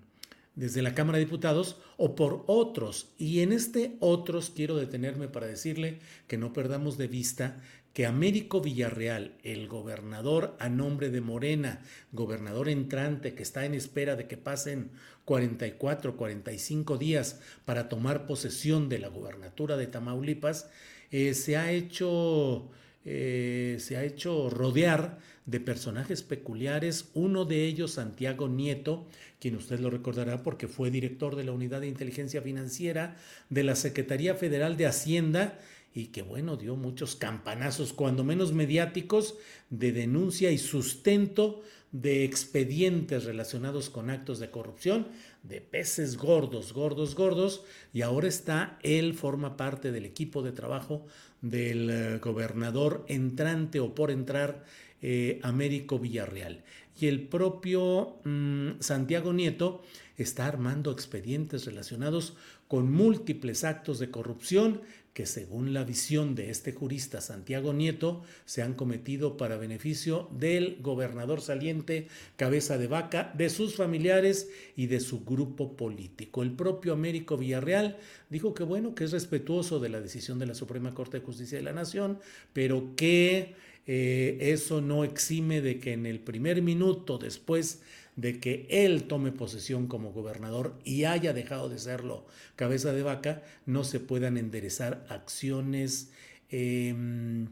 desde 0.56 0.82
la 0.82 0.96
Cámara 0.96 1.18
de 1.18 1.26
Diputados 1.26 1.78
o 1.98 2.16
por 2.16 2.46
otros. 2.48 3.10
Y 3.18 3.42
en 3.42 3.52
este 3.52 3.98
otros 4.00 4.54
quiero 4.56 4.78
detenerme 4.78 5.28
para 5.28 5.48
decirle 5.48 6.00
que 6.28 6.38
no 6.38 6.54
perdamos 6.54 6.98
de 6.98 7.10
vista 7.10 7.62
que 7.96 8.06
Américo 8.06 8.60
Villarreal, 8.60 9.38
el 9.44 9.70
gobernador 9.70 10.58
a 10.60 10.68
nombre 10.68 11.10
de 11.10 11.22
Morena, 11.22 11.82
gobernador 12.12 12.68
entrante 12.68 13.34
que 13.36 13.42
está 13.42 13.64
en 13.64 13.74
espera 13.74 14.18
de 14.18 14.28
que 14.28 14.36
pasen 14.36 14.92
44, 15.24 16.18
45 16.18 16.98
días 16.98 17.40
para 17.64 17.88
tomar 17.88 18.28
posesión 18.28 18.90
de 18.90 19.00
la 19.00 19.08
gubernatura 19.08 19.78
de 19.78 19.88
Tamaulipas, 19.88 20.70
eh, 21.10 21.34
se 21.34 21.56
ha 21.56 21.72
hecho 21.72 22.70
eh, 23.06 23.78
se 23.80 23.96
ha 23.96 24.04
hecho 24.04 24.50
rodear 24.50 25.20
de 25.46 25.60
personajes 25.62 26.22
peculiares, 26.22 27.12
uno 27.14 27.46
de 27.46 27.64
ellos 27.64 27.92
Santiago 27.92 28.50
Nieto, 28.50 29.06
quien 29.40 29.56
usted 29.56 29.80
lo 29.80 29.90
recordará 29.90 30.44
porque 30.44 30.68
fue 30.68 30.90
director 30.92 31.36
de 31.36 31.44
la 31.44 31.54
Unidad 31.54 31.82
de 31.82 31.88
Inteligencia 31.88 32.42
Financiera 32.42 33.16
de 33.50 33.64
la 33.64 33.76
Secretaría 33.76 34.36
Federal 34.36 34.76
de 34.76 34.88
Hacienda 34.88 35.60
y 35.96 36.08
que 36.08 36.22
bueno, 36.22 36.58
dio 36.58 36.76
muchos 36.76 37.16
campanazos, 37.16 37.94
cuando 37.94 38.26
menos 38.26 38.52
mediáticos, 38.52 39.36
de 39.70 39.94
denuncia 39.94 40.52
y 40.52 40.58
sustento 40.58 41.64
de 41.94 42.26
expedientes 42.26 43.24
relacionados 43.24 43.90
con 43.90 44.10
actos 44.10 44.40
de 44.40 44.52
corrupción, 44.52 45.08
de 45.44 45.62
peces 45.62 46.18
gordos, 46.18 46.74
gordos, 46.74 47.16
gordos, 47.16 47.64
y 47.94 48.02
ahora 48.02 48.28
está, 48.28 48.78
él 48.84 49.14
forma 49.14 49.56
parte 49.56 49.94
del 49.94 50.04
equipo 50.04 50.44
de 50.44 50.52
trabajo 50.52 51.08
del 51.42 51.90
eh, 51.90 52.18
gobernador 52.20 53.06
entrante 53.08 53.80
o 53.80 53.96
por 53.96 54.12
entrar, 54.12 54.66
eh, 55.02 55.40
Américo 55.44 56.00
Villarreal. 56.00 56.64
Y 57.00 57.08
el 57.08 57.28
propio 57.28 58.18
mm, 58.26 58.80
Santiago 58.80 59.32
Nieto 59.32 59.84
está 60.18 60.48
armando 60.48 60.92
expedientes 60.92 61.66
relacionados 61.66 62.36
con 62.68 62.92
múltiples 62.92 63.64
actos 63.64 64.00
de 64.00 64.10
corrupción 64.10 64.82
que 65.16 65.26
según 65.26 65.74
la 65.74 65.86
visión 65.86 66.36
de 66.36 66.50
este 66.50 66.74
jurista 66.74 67.22
Santiago 67.22 67.72
Nieto 67.72 68.22
se 68.44 68.62
han 68.62 68.74
cometido 68.74 69.38
para 69.38 69.56
beneficio 69.56 70.28
del 70.38 70.78
gobernador 70.82 71.40
saliente 71.40 72.10
Cabeza 72.36 72.78
de 72.78 72.88
Vaca, 72.88 73.32
de 73.34 73.50
sus 73.50 73.76
familiares 73.76 74.50
y 74.76 74.88
de 74.88 75.00
su 75.00 75.24
grupo 75.24 75.78
político. 75.78 76.44
El 76.44 76.52
propio 76.52 76.92
Américo 76.92 77.38
Villarreal 77.38 77.96
dijo 78.30 78.54
que 78.54 78.64
bueno, 78.64 78.94
que 78.94 79.06
es 79.06 79.14
respetuoso 79.14 79.80
de 79.80 79.88
la 79.88 80.02
decisión 80.02 80.38
de 80.38 80.48
la 80.48 80.54
Suprema 80.54 80.94
Corte 80.94 81.20
de 81.20 81.26
Justicia 81.26 81.58
de 81.58 81.64
la 81.64 81.72
Nación, 81.72 82.20
pero 82.52 82.94
que 82.98 83.56
eh, 83.88 84.38
eso 84.42 84.82
no 84.82 85.06
exime 85.06 85.62
de 85.62 85.80
que 85.80 85.94
en 85.94 86.06
el 86.06 86.20
primer 86.20 86.62
minuto 86.62 87.18
después 87.18 87.80
de 88.16 88.40
que 88.40 88.68
él 88.70 89.04
tome 89.04 89.32
posesión 89.32 89.88
como 89.88 90.12
gobernador 90.12 90.80
y 90.84 91.04
haya 91.04 91.34
dejado 91.34 91.70
de 91.70 91.80
serlo 91.80 92.26
cabeza 92.56 92.94
de 92.94 93.04
vaca, 93.04 93.44
no 93.66 93.84
se 93.84 94.00
puedan 94.00 94.38
enderezar 94.38 95.06
acciones, 95.10 96.12
em, 96.50 97.48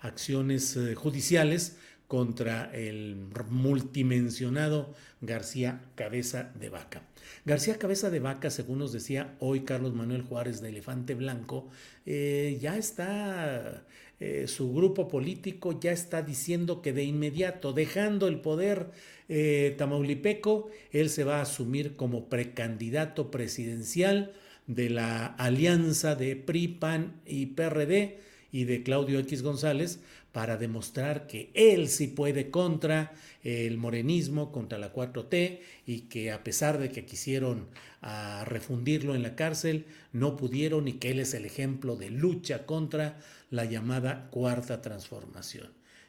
acciones 0.00 0.76
eh, 0.76 0.94
judiciales 0.94 1.76
contra 2.12 2.70
el 2.74 3.16
multimensionado 3.48 4.94
García 5.22 5.80
Cabeza 5.94 6.52
de 6.60 6.68
Vaca. 6.68 7.02
García 7.46 7.78
Cabeza 7.78 8.10
de 8.10 8.20
Vaca, 8.20 8.50
según 8.50 8.80
nos 8.80 8.92
decía 8.92 9.34
hoy 9.38 9.60
Carlos 9.60 9.94
Manuel 9.94 10.20
Juárez 10.20 10.60
de 10.60 10.68
Elefante 10.68 11.14
Blanco, 11.14 11.70
eh, 12.04 12.58
ya 12.60 12.76
está, 12.76 13.84
eh, 14.24 14.46
su 14.46 14.72
grupo 14.72 15.08
político 15.08 15.80
ya 15.80 15.90
está 15.90 16.22
diciendo 16.22 16.80
que 16.80 16.92
de 16.92 17.02
inmediato, 17.02 17.72
dejando 17.72 18.28
el 18.28 18.38
poder 18.38 18.92
eh, 19.28 19.74
tamaulipeco, 19.76 20.70
él 20.92 21.10
se 21.10 21.24
va 21.24 21.38
a 21.38 21.42
asumir 21.42 21.96
como 21.96 22.28
precandidato 22.28 23.32
presidencial 23.32 24.32
de 24.68 24.90
la 24.90 25.26
alianza 25.26 26.14
de 26.14 26.36
PRI, 26.36 26.68
PAN 26.68 27.20
y 27.26 27.46
PRD 27.46 28.20
y 28.52 28.62
de 28.62 28.84
Claudio 28.84 29.18
X 29.18 29.42
González 29.42 29.98
para 30.32 30.56
demostrar 30.56 31.26
que 31.26 31.50
él 31.54 31.88
sí 31.88 32.08
puede 32.08 32.50
contra 32.50 33.12
el 33.44 33.76
morenismo, 33.76 34.50
contra 34.50 34.78
la 34.78 34.92
4T 34.92 35.60
y 35.86 36.00
que 36.02 36.32
a 36.32 36.42
pesar 36.42 36.78
de 36.78 36.90
que 36.90 37.04
quisieron 37.04 37.68
a 38.00 38.44
refundirlo 38.46 39.14
en 39.14 39.22
la 39.22 39.36
cárcel, 39.36 39.84
no 40.12 40.36
pudieron 40.36 40.88
y 40.88 40.94
que 40.94 41.10
él 41.10 41.20
es 41.20 41.34
el 41.34 41.44
ejemplo 41.44 41.96
de 41.96 42.10
lucha 42.10 42.66
contra 42.66 43.20
la 43.50 43.64
llamada 43.66 44.28
cuarta 44.30 44.80
transformación. 44.80 45.68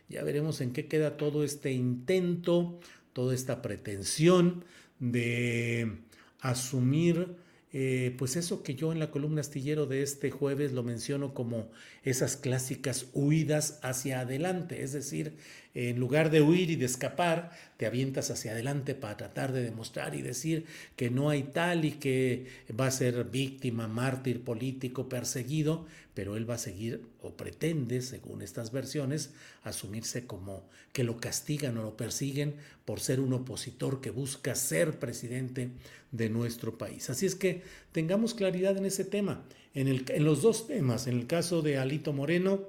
Ya 0.09 0.23
veremos 0.23 0.61
en 0.61 0.71
qué 0.71 0.87
queda 0.87 1.17
todo 1.17 1.43
este 1.43 1.71
intento, 1.71 2.79
toda 3.13 3.35
esta 3.35 3.61
pretensión 3.61 4.63
de 4.99 5.97
asumir 6.39 7.35
eh, 7.73 8.15
pues 8.19 8.35
eso 8.35 8.61
que 8.61 8.75
yo 8.75 8.91
en 8.91 8.99
la 8.99 9.09
columna 9.09 9.41
astillero 9.41 9.87
de 9.87 10.03
este 10.03 10.29
jueves 10.29 10.73
lo 10.73 10.83
menciono 10.83 11.33
como 11.33 11.71
esas 12.03 12.37
clásicas 12.37 13.07
huidas 13.13 13.79
hacia 13.81 14.19
adelante, 14.19 14.83
es 14.83 14.93
decir, 14.93 15.37
en 15.75 15.99
lugar 15.99 16.29
de 16.29 16.41
huir 16.41 16.69
y 16.69 16.75
de 16.75 16.85
escapar, 16.85 17.51
te 17.77 17.85
avientas 17.85 18.29
hacia 18.29 18.51
adelante 18.51 18.93
para 18.95 19.17
tratar 19.17 19.51
de 19.51 19.63
demostrar 19.63 20.13
y 20.15 20.21
decir 20.21 20.65
que 20.95 21.09
no 21.09 21.29
hay 21.29 21.43
tal 21.43 21.85
y 21.85 21.93
que 21.93 22.45
va 22.79 22.87
a 22.87 22.91
ser 22.91 23.23
víctima, 23.25 23.87
mártir 23.87 24.43
político, 24.43 25.09
perseguido, 25.09 25.85
pero 26.13 26.35
él 26.35 26.47
va 26.47 26.55
a 26.55 26.59
seguir 26.59 27.07
o 27.21 27.35
pretende, 27.35 28.01
según 28.01 28.41
estas 28.41 28.71
versiones, 28.71 29.31
asumirse 29.63 30.27
como 30.27 30.69
que 30.91 31.03
lo 31.03 31.17
castigan 31.17 31.77
o 31.77 31.83
lo 31.83 31.97
persiguen 31.97 32.55
por 32.85 32.99
ser 32.99 33.19
un 33.19 33.33
opositor 33.33 33.99
que 33.99 34.11
busca 34.11 34.53
ser 34.53 34.99
presidente 34.99 35.71
de 36.11 36.29
nuestro 36.29 36.77
país. 36.77 37.09
Así 37.09 37.25
es 37.25 37.35
que 37.35 37.63
tengamos 37.91 38.35
claridad 38.35 38.77
en 38.77 38.85
ese 38.85 39.03
tema. 39.03 39.43
En, 39.73 40.23
los 40.23 40.43
dos 40.43 40.67
temas, 40.67 41.07
en 41.07 41.17
el 41.17 41.25
caso 41.25 41.63
de 41.63 41.77
Alito 41.77 42.13
Moreno, 42.13 42.61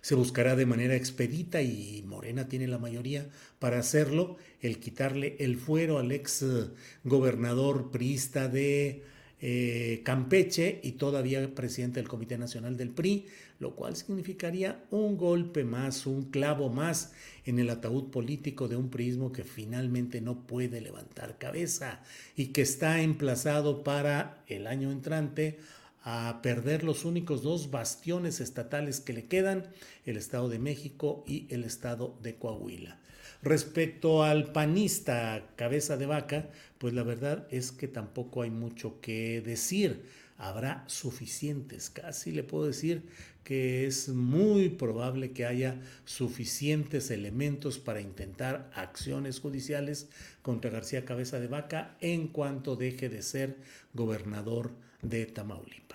se 0.00 0.14
buscará 0.14 0.56
de 0.56 0.66
manera 0.66 0.96
expedita 0.96 1.62
y 1.62 2.02
Morena 2.06 2.48
tiene 2.48 2.66
la 2.66 2.78
mayoría 2.78 3.28
para 3.58 3.78
hacerlo, 3.78 4.36
el 4.60 4.78
quitarle 4.78 5.36
el 5.40 5.56
fuero 5.56 5.98
al 5.98 6.12
ex 6.12 6.42
eh, 6.42 6.68
gobernador 7.04 7.90
priista 7.90 8.48
de 8.48 9.04
eh, 9.42 10.02
Campeche 10.04 10.80
y 10.82 10.92
todavía 10.92 11.54
presidente 11.54 11.98
del 12.00 12.08
Comité 12.08 12.36
Nacional 12.36 12.76
del 12.76 12.90
PRI, 12.90 13.26
lo 13.58 13.74
cual 13.74 13.96
significaría 13.96 14.84
un 14.90 15.16
golpe 15.16 15.64
más, 15.64 16.06
un 16.06 16.30
clavo 16.30 16.68
más 16.68 17.12
en 17.46 17.58
el 17.58 17.70
ataúd 17.70 18.10
político 18.10 18.68
de 18.68 18.76
un 18.76 18.90
prismo 18.90 19.32
que 19.32 19.44
finalmente 19.44 20.20
no 20.20 20.46
puede 20.46 20.82
levantar 20.82 21.38
cabeza 21.38 22.02
y 22.36 22.48
que 22.48 22.62
está 22.62 23.00
emplazado 23.00 23.82
para 23.82 24.42
el 24.46 24.66
año 24.66 24.92
entrante 24.92 25.58
a 26.02 26.40
perder 26.42 26.84
los 26.84 27.04
únicos 27.04 27.42
dos 27.42 27.70
bastiones 27.70 28.40
estatales 28.40 29.00
que 29.00 29.12
le 29.12 29.26
quedan, 29.26 29.68
el 30.04 30.16
Estado 30.16 30.48
de 30.48 30.58
México 30.58 31.24
y 31.26 31.46
el 31.50 31.64
Estado 31.64 32.16
de 32.22 32.36
Coahuila. 32.36 32.98
Respecto 33.42 34.22
al 34.22 34.52
panista 34.52 35.46
cabeza 35.56 35.96
de 35.96 36.06
vaca, 36.06 36.50
pues 36.78 36.92
la 36.92 37.02
verdad 37.02 37.46
es 37.50 37.72
que 37.72 37.88
tampoco 37.88 38.42
hay 38.42 38.50
mucho 38.50 39.00
que 39.00 39.40
decir. 39.40 40.04
Habrá 40.36 40.84
suficientes, 40.86 41.90
casi 41.90 42.32
le 42.32 42.42
puedo 42.42 42.66
decir 42.66 43.02
que 43.44 43.86
es 43.86 44.08
muy 44.08 44.68
probable 44.68 45.32
que 45.32 45.44
haya 45.44 45.80
suficientes 46.04 47.10
elementos 47.10 47.78
para 47.78 48.00
intentar 48.00 48.70
acciones 48.74 49.40
judiciales 49.40 50.08
contra 50.42 50.70
García 50.70 51.04
Cabeza 51.04 51.40
de 51.40 51.48
Vaca 51.48 51.96
en 52.00 52.28
cuanto 52.28 52.76
deje 52.76 53.08
de 53.08 53.22
ser 53.22 53.56
gobernador 53.92 54.70
de 55.02 55.26
Tamaulipas. 55.26 55.89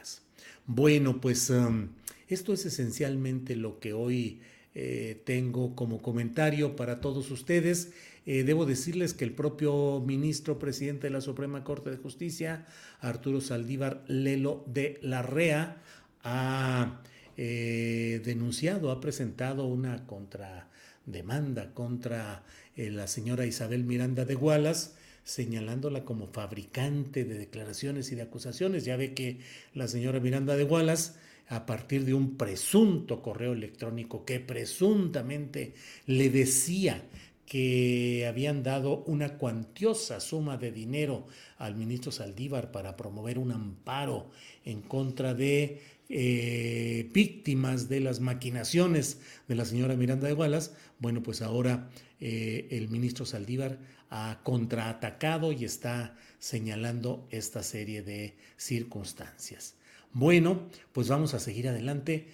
Bueno, 0.68 1.22
pues 1.22 1.52
um, 1.52 1.90
esto 2.28 2.52
es 2.52 2.66
esencialmente 2.66 3.56
lo 3.56 3.80
que 3.80 3.94
hoy 3.94 4.42
eh, 4.74 5.22
tengo 5.24 5.76
como 5.76 6.02
comentario 6.02 6.76
para 6.76 7.02
todos 7.02 7.30
ustedes. 7.30 7.92
Eh, 8.26 8.44
debo 8.44 8.66
decirles 8.66 9.14
que 9.14 9.26
el 9.26 9.34
propio 9.34 10.02
ministro 10.04 10.58
presidente 10.58 11.06
de 11.06 11.14
la 11.14 11.22
Suprema 11.22 11.64
Corte 11.64 11.92
de 11.92 11.98
Justicia, 11.98 12.66
Arturo 13.00 13.42
Saldívar 13.42 14.04
Lelo 14.08 14.64
de 14.66 14.98
la 15.04 15.22
REA, 15.22 15.84
ha 16.24 17.04
eh, 17.38 18.24
denunciado, 18.26 18.90
ha 18.90 19.00
presentado 19.00 19.68
una 19.68 20.08
contrademanda 20.08 21.76
contra 21.76 22.44
la 22.76 23.08
señora 23.08 23.46
Isabel 23.46 23.84
Miranda 23.84 24.26
de 24.26 24.36
Wallace 24.36 24.90
señalándola 25.26 26.06
como 26.06 26.28
fabricante 26.28 27.26
de 27.26 27.38
declaraciones 27.38 28.12
y 28.12 28.16
de 28.16 28.22
acusaciones. 28.22 28.86
Ya 28.86 28.96
ve 28.96 29.14
que 29.14 29.40
la 29.74 29.90
señora 29.90 30.22
Miranda 30.22 30.56
de 30.56 30.64
Wallace, 30.64 31.14
a 31.50 31.66
partir 31.66 32.06
de 32.06 32.14
un 32.14 32.38
presunto 32.38 33.22
correo 33.22 33.54
electrónico 33.54 34.24
que 34.24 34.40
presuntamente 34.40 35.74
le 36.06 36.30
decía 36.30 37.04
que 37.46 38.26
habían 38.28 38.64
dado 38.64 39.04
una 39.06 39.38
cuantiosa 39.38 40.20
suma 40.20 40.58
de 40.58 40.72
dinero 40.72 41.28
al 41.58 41.76
ministro 41.76 42.12
Saldívar 42.12 42.72
para 42.72 42.96
promover 42.96 43.38
un 43.38 43.52
amparo 43.52 44.32
en 44.64 44.82
contra 44.82 45.34
de 45.34 45.82
eh, 46.10 47.10
víctimas 47.14 47.90
de 47.90 48.00
las 48.00 48.20
maquinaciones 48.20 49.22
de 49.48 49.56
la 49.56 49.66
señora 49.66 49.96
Miranda 49.96 50.28
de 50.28 50.34
Wallace, 50.34 50.72
bueno, 51.00 51.22
pues 51.22 51.42
ahora 51.42 51.90
eh, 52.20 52.68
el 52.72 52.90
ministro 52.90 53.26
Saldívar 53.26 53.78
ha 54.18 54.40
contraatacado 54.44 55.52
y 55.52 55.66
está 55.66 56.16
señalando 56.40 57.28
esta 57.32 57.64
serie 57.64 58.02
de 58.02 58.38
circunstancias. 58.56 59.76
Bueno, 60.14 60.70
pues 60.94 61.10
vamos 61.10 61.34
a 61.34 61.40
seguir 61.40 61.68
adelante. 61.68 62.30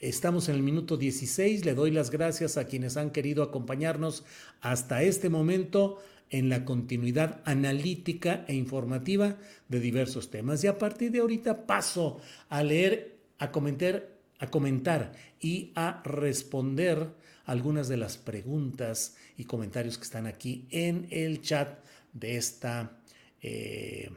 Estamos 0.00 0.48
en 0.48 0.56
el 0.56 0.62
minuto 0.64 0.96
16. 0.96 1.64
Le 1.64 1.74
doy 1.74 1.92
las 1.92 2.10
gracias 2.10 2.56
a 2.56 2.66
quienes 2.66 2.96
han 2.96 3.10
querido 3.12 3.44
acompañarnos 3.44 4.24
hasta 4.60 5.04
este 5.04 5.28
momento 5.28 6.02
en 6.30 6.48
la 6.48 6.64
continuidad 6.64 7.42
analítica 7.44 8.44
e 8.48 8.56
informativa 8.56 9.36
de 9.68 9.78
diversos 9.78 10.30
temas. 10.30 10.64
Y 10.64 10.66
a 10.66 10.78
partir 10.78 11.12
de 11.12 11.20
ahorita 11.20 11.64
paso 11.64 12.18
a 12.48 12.64
leer, 12.64 13.18
a 13.38 13.52
comentar, 13.52 14.08
a 14.40 14.48
comentar 14.48 15.12
y 15.38 15.70
a 15.76 16.02
responder 16.04 17.14
algunas 17.44 17.88
de 17.88 17.96
las 17.96 18.16
preguntas 18.16 19.16
y 19.36 19.44
comentarios 19.44 19.98
que 19.98 20.04
están 20.04 20.26
aquí 20.26 20.66
en 20.70 21.06
el 21.10 21.42
chat 21.42 21.78
de 22.12 22.36
esta, 22.36 22.98
eh, 23.42 24.10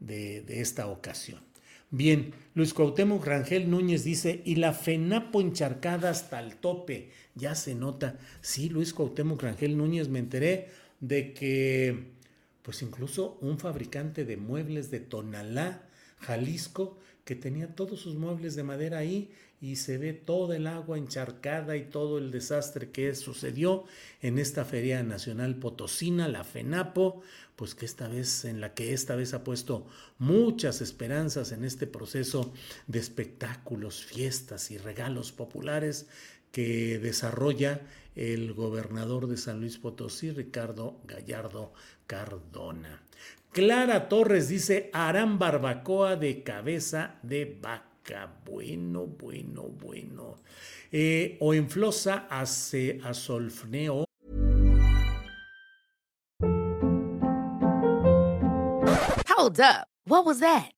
de, 0.00 0.60
esta 0.60 0.86
ocasión. 0.88 1.40
Bien, 1.90 2.34
Luis 2.54 2.74
Cuauhtémoc 2.74 3.24
Rangel 3.24 3.70
Núñez 3.70 4.04
dice, 4.04 4.42
y 4.44 4.56
la 4.56 4.74
FENAPO 4.74 5.40
encharcada 5.40 6.10
hasta 6.10 6.38
el 6.40 6.56
tope, 6.56 7.10
ya 7.34 7.54
se 7.54 7.74
nota. 7.74 8.18
Sí, 8.42 8.68
Luis 8.68 8.92
Cuauhtémoc 8.92 9.42
Rangel 9.42 9.78
Núñez, 9.78 10.08
me 10.08 10.18
enteré 10.18 10.68
de 11.00 11.32
que, 11.32 12.10
pues 12.62 12.82
incluso 12.82 13.38
un 13.40 13.58
fabricante 13.58 14.26
de 14.26 14.36
muebles 14.36 14.90
de 14.90 15.00
Tonalá, 15.00 15.88
Jalisco, 16.18 16.98
que 17.28 17.36
tenía 17.36 17.74
todos 17.74 18.00
sus 18.00 18.14
muebles 18.14 18.56
de 18.56 18.62
madera 18.62 18.96
ahí 18.96 19.30
y 19.60 19.76
se 19.76 19.98
ve 19.98 20.14
toda 20.14 20.56
el 20.56 20.66
agua 20.66 20.96
encharcada 20.96 21.76
y 21.76 21.84
todo 21.84 22.16
el 22.16 22.30
desastre 22.30 22.90
que 22.90 23.14
sucedió 23.14 23.84
en 24.22 24.38
esta 24.38 24.64
Feria 24.64 25.02
Nacional 25.02 25.56
Potosina, 25.56 26.26
la 26.26 26.42
FENAPO, 26.42 27.20
pues 27.54 27.74
que 27.74 27.84
esta 27.84 28.08
vez, 28.08 28.46
en 28.46 28.62
la 28.62 28.72
que 28.72 28.94
esta 28.94 29.14
vez 29.14 29.34
ha 29.34 29.44
puesto 29.44 29.86
muchas 30.16 30.80
esperanzas 30.80 31.52
en 31.52 31.64
este 31.64 31.86
proceso 31.86 32.50
de 32.86 32.98
espectáculos, 32.98 34.06
fiestas 34.06 34.70
y 34.70 34.78
regalos 34.78 35.30
populares 35.30 36.06
que 36.50 36.98
desarrolla 36.98 37.82
el 38.16 38.54
gobernador 38.54 39.26
de 39.26 39.36
San 39.36 39.60
Luis 39.60 39.76
Potosí, 39.76 40.30
Ricardo 40.30 40.98
Gallardo 41.04 41.74
Cardona. 42.06 43.02
Clara 43.52 44.08
Torres 44.08 44.48
dice, 44.48 44.90
harán 44.92 45.38
barbacoa 45.38 46.16
de 46.16 46.42
cabeza 46.42 47.16
de 47.22 47.58
vaca. 47.60 48.32
Bueno, 48.44 49.06
bueno, 49.06 49.62
bueno. 49.62 50.38
Eh, 50.92 51.36
o 51.40 51.54
en 51.54 51.68
flosa 51.68 52.26
hace 52.30 53.00
a. 53.02 53.12
Hold 59.28 59.60
up. 59.60 59.86
What 60.06 60.24
was 60.24 60.40
that? 60.40 60.77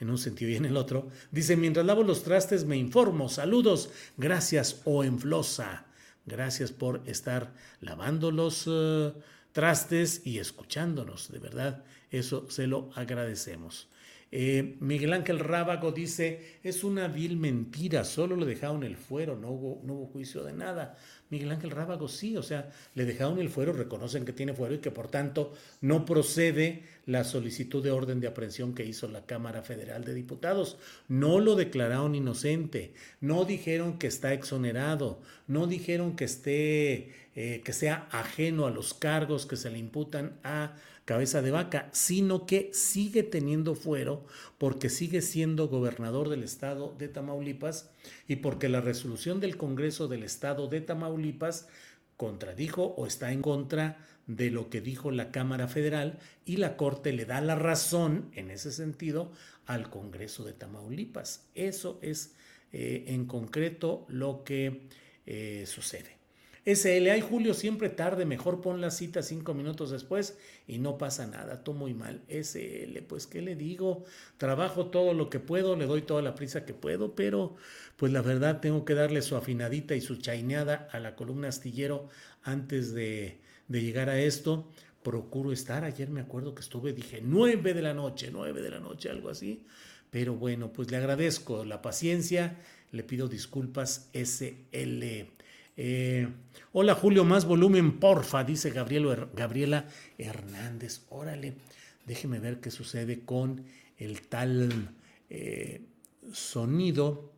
en 0.00 0.10
un 0.10 0.18
sentido 0.18 0.50
y 0.50 0.56
en 0.56 0.64
el 0.64 0.76
otro. 0.76 1.08
Dice, 1.30 1.56
mientras 1.56 1.86
lavo 1.86 2.02
los 2.02 2.22
trastes 2.22 2.64
me 2.64 2.76
informo. 2.76 3.28
Saludos. 3.28 3.90
Gracias, 4.16 4.82
Oenflosa. 4.84 5.86
Gracias 6.26 6.72
por 6.72 7.02
estar 7.06 7.52
lavando 7.80 8.30
los 8.30 8.68
trastes 9.52 10.22
y 10.24 10.38
escuchándonos. 10.38 11.30
De 11.30 11.38
verdad, 11.38 11.84
eso 12.10 12.50
se 12.50 12.66
lo 12.66 12.90
agradecemos. 12.94 13.88
Eh, 14.32 14.76
Miguel 14.80 15.12
Ángel 15.12 15.38
Rábago 15.38 15.92
dice, 15.92 16.58
es 16.62 16.82
una 16.82 17.06
vil 17.06 17.36
mentira, 17.36 18.04
solo 18.04 18.36
le 18.36 18.44
dejaron 18.44 18.82
el 18.82 18.96
fuero, 18.96 19.36
no 19.36 19.50
hubo, 19.50 19.80
no 19.84 19.94
hubo 19.94 20.06
juicio 20.06 20.42
de 20.42 20.52
nada. 20.52 20.98
Miguel 21.30 21.50
Ángel 21.50 21.70
Rábago 21.70 22.08
sí, 22.08 22.36
o 22.36 22.42
sea, 22.42 22.70
le 22.94 23.04
dejaron 23.04 23.38
el 23.38 23.48
fuero, 23.48 23.72
reconocen 23.72 24.24
que 24.24 24.32
tiene 24.32 24.54
fuero 24.54 24.74
y 24.74 24.78
que 24.78 24.90
por 24.90 25.08
tanto 25.08 25.52
no 25.80 26.04
procede 26.04 26.84
la 27.04 27.24
solicitud 27.24 27.82
de 27.82 27.90
orden 27.90 28.20
de 28.20 28.28
aprehensión 28.28 28.74
que 28.74 28.84
hizo 28.84 29.08
la 29.08 29.26
Cámara 29.26 29.62
Federal 29.62 30.04
de 30.04 30.14
Diputados. 30.14 30.78
No 31.08 31.40
lo 31.40 31.56
declararon 31.56 32.14
inocente, 32.14 32.94
no 33.20 33.44
dijeron 33.44 33.98
que 33.98 34.06
está 34.06 34.32
exonerado, 34.32 35.20
no 35.46 35.66
dijeron 35.66 36.16
que 36.16 36.24
esté, 36.24 37.12
eh, 37.34 37.62
que 37.64 37.72
sea 37.72 38.08
ajeno 38.10 38.66
a 38.66 38.70
los 38.70 38.94
cargos 38.94 39.46
que 39.46 39.56
se 39.56 39.70
le 39.70 39.78
imputan 39.78 40.38
a 40.44 40.76
cabeza 41.06 41.40
de 41.40 41.52
vaca, 41.52 41.88
sino 41.92 42.46
que 42.46 42.70
sigue 42.74 43.22
teniendo 43.22 43.74
fuero 43.76 44.26
porque 44.58 44.90
sigue 44.90 45.22
siendo 45.22 45.68
gobernador 45.68 46.28
del 46.28 46.42
estado 46.42 46.94
de 46.98 47.08
Tamaulipas 47.08 47.90
y 48.28 48.36
porque 48.36 48.68
la 48.68 48.80
resolución 48.80 49.40
del 49.40 49.56
Congreso 49.56 50.08
del 50.08 50.24
estado 50.24 50.66
de 50.66 50.80
Tamaulipas 50.80 51.68
contradijo 52.16 52.94
o 52.98 53.06
está 53.06 53.32
en 53.32 53.40
contra 53.40 54.04
de 54.26 54.50
lo 54.50 54.68
que 54.68 54.80
dijo 54.80 55.12
la 55.12 55.30
Cámara 55.30 55.68
Federal 55.68 56.18
y 56.44 56.56
la 56.56 56.76
Corte 56.76 57.12
le 57.12 57.24
da 57.24 57.40
la 57.40 57.54
razón 57.54 58.28
en 58.34 58.50
ese 58.50 58.72
sentido 58.72 59.30
al 59.64 59.88
Congreso 59.88 60.42
de 60.42 60.54
Tamaulipas. 60.54 61.46
Eso 61.54 62.00
es 62.02 62.34
eh, 62.72 63.04
en 63.06 63.26
concreto 63.26 64.06
lo 64.08 64.42
que 64.42 64.88
eh, 65.24 65.64
sucede. 65.66 66.15
SL, 66.66 67.10
ay 67.10 67.20
Julio, 67.20 67.54
siempre 67.54 67.88
tarde, 67.88 68.26
mejor 68.26 68.60
pon 68.60 68.80
la 68.80 68.90
cita 68.90 69.22
cinco 69.22 69.54
minutos 69.54 69.90
después 69.92 70.36
y 70.66 70.78
no 70.78 70.98
pasa 70.98 71.28
nada, 71.28 71.62
todo 71.62 71.76
muy 71.76 71.94
mal. 71.94 72.22
SL, 72.28 72.98
pues 73.06 73.28
qué 73.28 73.40
le 73.40 73.54
digo, 73.54 74.04
trabajo 74.36 74.86
todo 74.86 75.14
lo 75.14 75.30
que 75.30 75.38
puedo, 75.38 75.76
le 75.76 75.86
doy 75.86 76.02
toda 76.02 76.22
la 76.22 76.34
prisa 76.34 76.64
que 76.64 76.74
puedo, 76.74 77.14
pero 77.14 77.54
pues 77.96 78.12
la 78.12 78.20
verdad 78.20 78.60
tengo 78.60 78.84
que 78.84 78.94
darle 78.94 79.22
su 79.22 79.36
afinadita 79.36 79.94
y 79.94 80.00
su 80.00 80.16
chaineada 80.16 80.88
a 80.90 80.98
la 80.98 81.14
columna 81.14 81.46
astillero 81.48 82.08
antes 82.42 82.92
de, 82.92 83.38
de 83.68 83.82
llegar 83.82 84.10
a 84.10 84.18
esto. 84.18 84.68
Procuro 85.04 85.52
estar, 85.52 85.84
ayer 85.84 86.10
me 86.10 86.20
acuerdo 86.20 86.56
que 86.56 86.62
estuve, 86.62 86.92
dije 86.92 87.20
nueve 87.22 87.74
de 87.74 87.82
la 87.82 87.94
noche, 87.94 88.30
nueve 88.32 88.60
de 88.60 88.70
la 88.70 88.80
noche, 88.80 89.08
algo 89.08 89.28
así. 89.28 89.64
Pero 90.10 90.34
bueno, 90.34 90.72
pues 90.72 90.90
le 90.90 90.96
agradezco 90.96 91.64
la 91.64 91.80
paciencia, 91.80 92.58
le 92.90 93.04
pido 93.04 93.28
disculpas, 93.28 94.10
SL. 94.12 95.36
Eh, 95.78 96.26
hola 96.72 96.94
Julio, 96.94 97.26
más 97.26 97.44
volumen, 97.44 98.00
porfa, 98.00 98.44
dice 98.44 98.70
Gabriela 98.70 99.86
Hernández. 100.16 101.02
Órale, 101.10 101.54
déjeme 102.06 102.38
ver 102.38 102.60
qué 102.60 102.70
sucede 102.70 103.20
con 103.26 103.64
el 103.98 104.22
tal 104.22 104.94
eh, 105.28 105.82
sonido. 106.32 107.32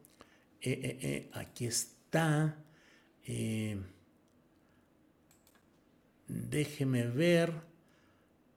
Eh, 0.61 1.29
aquí 1.33 1.67
está. 1.67 2.65
déjeme 6.29 7.07
ver 7.07 7.53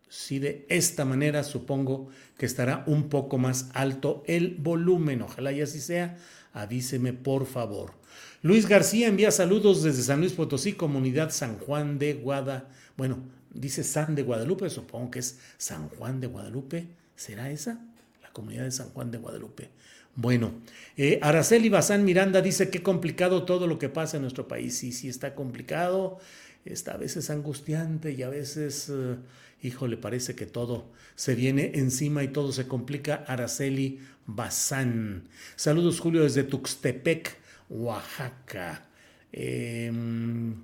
si 0.09 0.39
de 0.39 0.65
esta 0.69 1.05
manera 1.05 1.43
supongo 1.43 2.09
que 2.37 2.45
estará 2.45 2.83
un 2.85 3.09
poco 3.09 3.37
más 3.37 3.71
alto 3.73 4.23
el 4.27 4.55
volumen. 4.55 5.23
Ojalá 5.23 5.51
y 5.51 5.61
así 5.61 5.79
sea. 5.79 6.17
Avíseme 6.53 7.13
por 7.13 7.45
favor. 7.45 7.93
Luis 8.43 8.67
García 8.67 9.07
envía 9.07 9.29
saludos 9.29 9.83
desde 9.83 10.01
San 10.01 10.19
Luis 10.19 10.33
Potosí, 10.33 10.73
comunidad 10.73 11.29
San 11.29 11.59
Juan 11.59 11.99
de 11.99 12.15
Guada. 12.15 12.69
Bueno, 12.97 13.19
dice 13.53 13.83
San 13.83 14.15
de 14.15 14.23
Guadalupe, 14.23 14.67
supongo 14.71 15.11
que 15.11 15.19
es 15.19 15.37
San 15.59 15.89
Juan 15.89 16.19
de 16.19 16.25
Guadalupe. 16.25 16.87
¿Será 17.15 17.51
esa? 17.51 17.85
La 18.23 18.31
comunidad 18.31 18.63
de 18.63 18.71
San 18.71 18.89
Juan 18.89 19.11
de 19.11 19.19
Guadalupe. 19.19 19.69
Bueno, 20.15 20.53
eh, 20.97 21.19
Araceli 21.21 21.69
Bazán 21.69 22.03
Miranda 22.03 22.41
dice 22.41 22.71
qué 22.71 22.81
complicado 22.81 23.43
todo 23.43 23.67
lo 23.67 23.77
que 23.77 23.89
pasa 23.89 24.17
en 24.17 24.23
nuestro 24.23 24.47
país. 24.47 24.75
Sí, 24.75 24.91
sí, 24.91 25.07
está 25.07 25.35
complicado, 25.35 26.17
está 26.65 26.93
a 26.93 26.97
veces 26.97 27.29
angustiante 27.29 28.11
y 28.11 28.23
a 28.23 28.29
veces, 28.29 28.89
eh, 28.91 29.17
hijo, 29.61 29.87
le 29.87 29.97
parece 29.97 30.33
que 30.33 30.47
todo 30.47 30.89
se 31.13 31.35
viene 31.35 31.73
encima 31.75 32.23
y 32.23 32.29
todo 32.29 32.51
se 32.51 32.67
complica. 32.67 33.23
Araceli 33.27 33.99
Bazán. 34.25 35.29
Saludos, 35.55 35.99
Julio, 35.99 36.23
desde 36.23 36.41
Tuxtepec. 36.41 37.40
Oaxaca. 37.71 38.87
Em, 39.31 40.55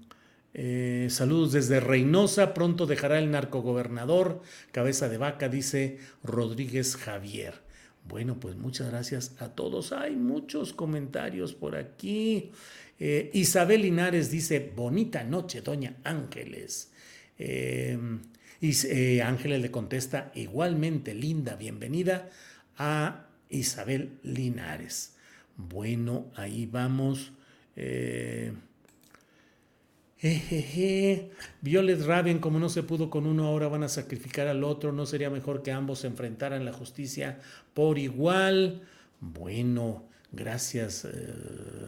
eh, 0.53 1.07
saludos 1.09 1.53
desde 1.53 1.79
Reynosa, 1.79 2.53
pronto 2.53 2.85
dejará 2.85 3.17
el 3.19 3.31
narcogobernador, 3.31 4.41
cabeza 4.71 5.07
de 5.07 5.17
vaca, 5.17 5.49
dice 5.49 5.99
Rodríguez 6.23 6.97
Javier. 6.97 7.53
Bueno, 8.07 8.39
pues 8.39 8.55
muchas 8.55 8.89
gracias 8.89 9.35
a 9.39 9.49
todos. 9.49 9.91
Hay 9.91 10.15
muchos 10.15 10.73
comentarios 10.73 11.53
por 11.53 11.75
aquí. 11.75 12.51
Eh, 12.99 13.29
Isabel 13.33 13.81
Linares 13.81 14.31
dice, 14.31 14.71
bonita 14.75 15.23
noche, 15.23 15.61
doña 15.61 15.95
Ángeles. 16.03 16.91
Em, 17.37 18.21
y 18.59 18.71
eh, 18.87 19.21
Ángeles 19.21 19.61
le 19.61 19.71
contesta, 19.71 20.31
igualmente 20.35 21.13
linda, 21.13 21.55
bienvenida 21.55 22.29
a 22.77 23.27
Isabel 23.49 24.19
Linares. 24.23 25.16
Bueno, 25.57 26.27
ahí 26.35 26.65
vamos. 26.65 27.33
Eh, 27.75 28.53
Violet 31.61 32.01
Raven, 32.01 32.39
como 32.39 32.59
no 32.59 32.69
se 32.69 32.83
pudo 32.83 33.09
con 33.09 33.25
uno, 33.27 33.45
ahora 33.45 33.67
van 33.67 33.83
a 33.83 33.89
sacrificar 33.89 34.47
al 34.47 34.63
otro. 34.63 34.91
¿No 34.91 35.05
sería 35.05 35.29
mejor 35.29 35.63
que 35.63 35.71
ambos 35.71 35.99
se 35.99 36.07
enfrentaran 36.07 36.65
la 36.65 36.73
justicia 36.73 37.39
por 37.73 37.99
igual? 37.99 38.81
Bueno, 39.19 40.05
gracias. 40.31 41.05
Eh, 41.05 41.87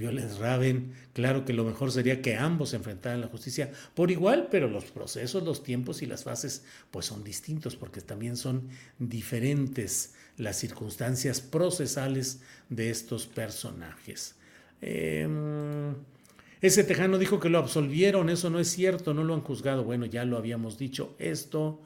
Violet 0.00 0.38
Raven, 0.38 0.94
claro 1.12 1.44
que 1.44 1.52
lo 1.52 1.64
mejor 1.64 1.92
sería 1.92 2.22
que 2.22 2.36
ambos 2.36 2.70
se 2.70 2.76
enfrentaran 2.76 3.20
la 3.20 3.28
justicia 3.28 3.70
por 3.94 4.10
igual, 4.10 4.48
pero 4.50 4.66
los 4.66 4.86
procesos, 4.86 5.42
los 5.42 5.62
tiempos 5.62 6.00
y 6.00 6.06
las 6.06 6.24
fases 6.24 6.64
pues 6.90 7.04
son 7.06 7.22
distintos 7.22 7.76
porque 7.76 8.00
también 8.00 8.36
son 8.36 8.68
diferentes 8.98 10.14
las 10.38 10.56
circunstancias 10.56 11.42
procesales 11.42 12.40
de 12.70 12.88
estos 12.88 13.26
personajes. 13.26 14.36
Em, 14.80 15.94
ese 16.62 16.84
tejano 16.84 17.18
dijo 17.18 17.38
que 17.38 17.50
lo 17.50 17.58
absolvieron, 17.58 18.30
eso 18.30 18.48
no 18.48 18.58
es 18.58 18.68
cierto, 18.68 19.12
no 19.12 19.22
lo 19.22 19.34
han 19.34 19.42
juzgado. 19.42 19.84
Bueno, 19.84 20.06
ya 20.06 20.24
lo 20.24 20.38
habíamos 20.38 20.78
dicho 20.78 21.14
esto. 21.18 21.82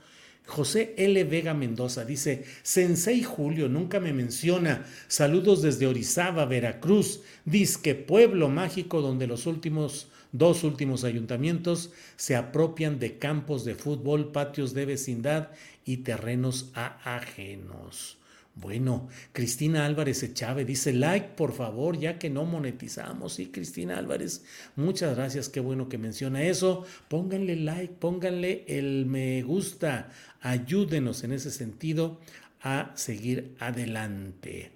José 0.46 0.94
L. 0.98 1.24
Vega 1.24 1.54
Mendoza 1.54 2.04
dice, 2.04 2.44
Sensei 2.62 3.22
Julio 3.22 3.68
nunca 3.68 3.98
me 4.00 4.12
menciona. 4.12 4.86
Saludos 5.08 5.62
desde 5.62 5.86
Orizaba, 5.86 6.44
Veracruz. 6.44 7.22
Disque 7.44 7.94
pueblo 7.94 8.48
mágico 8.48 9.00
donde 9.00 9.26
los 9.26 9.46
últimos 9.46 10.08
dos 10.34 10.64
últimos 10.64 11.04
ayuntamientos 11.04 11.92
se 12.16 12.34
apropian 12.34 12.98
de 12.98 13.18
campos 13.18 13.64
de 13.64 13.76
fútbol, 13.76 14.32
patios 14.32 14.74
de 14.74 14.84
vecindad 14.84 15.50
y 15.84 15.98
terrenos 15.98 16.72
a 16.74 17.16
ajenos. 17.16 18.18
Bueno, 18.56 19.08
Cristina 19.32 19.84
Álvarez 19.84 20.22
Echave 20.22 20.64
dice 20.64 20.92
like, 20.92 21.30
por 21.36 21.52
favor, 21.52 21.98
ya 21.98 22.18
que 22.18 22.30
no 22.30 22.44
monetizamos. 22.44 23.34
Sí, 23.34 23.46
Cristina 23.46 23.98
Álvarez, 23.98 24.44
muchas 24.76 25.16
gracias, 25.16 25.48
qué 25.48 25.58
bueno 25.58 25.88
que 25.88 25.98
menciona 25.98 26.42
eso. 26.42 26.84
Pónganle 27.08 27.56
like, 27.56 27.94
pónganle 27.94 28.64
el 28.68 29.06
me 29.06 29.42
gusta, 29.42 30.10
ayúdenos 30.40 31.24
en 31.24 31.32
ese 31.32 31.50
sentido 31.50 32.20
a 32.60 32.92
seguir 32.94 33.56
adelante. 33.58 34.70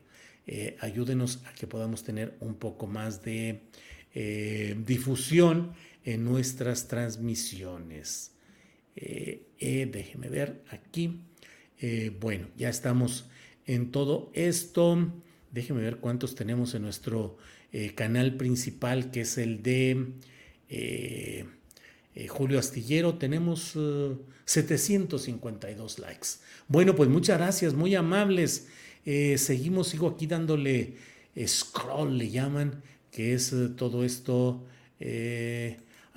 Eh, 0.46 0.76
ayúdenos 0.80 1.42
a 1.46 1.54
que 1.54 1.66
podamos 1.66 2.02
tener 2.02 2.36
un 2.40 2.54
poco 2.54 2.86
más 2.86 3.22
de 3.22 3.62
eh, 4.14 4.76
difusión 4.86 5.72
en 6.04 6.24
nuestras 6.24 6.88
transmisiones. 6.88 8.32
Eh, 8.96 9.42
déjeme 9.92 10.28
ver 10.28 10.62
aquí. 10.70 11.20
bueno, 12.20 12.48
ya 12.56 12.70
estamos 12.70 13.26
en 13.68 13.92
todo 13.92 14.32
esto. 14.34 15.12
Déjeme 15.52 15.80
ver 15.82 15.98
cuántos 15.98 16.34
tenemos 16.34 16.74
en 16.74 16.82
nuestro 16.82 17.36
eh, 17.72 17.94
canal 17.94 18.36
principal, 18.36 19.12
que 19.12 19.20
es 19.20 19.38
el 19.38 19.62
de 19.62 20.06
eh, 20.68 21.44
eh, 22.14 22.28
Julio 22.28 22.58
Astillero. 22.58 23.14
Tenemos 23.14 23.78
752 24.46 25.98
likes. 26.00 26.28
Bueno, 26.66 26.96
pues 26.96 27.08
muchas 27.08 27.38
gracias, 27.38 27.74
muy 27.74 27.94
amables. 27.94 28.66
seguimos, 29.04 29.88
sigo 29.88 30.08
aquí 30.08 30.26
dándole 30.26 30.96
scroll, 31.46 32.18
le 32.18 32.30
llaman, 32.30 32.82
que 33.12 33.34
es 33.34 33.54
todo 33.76 34.04
esto. 34.04 34.64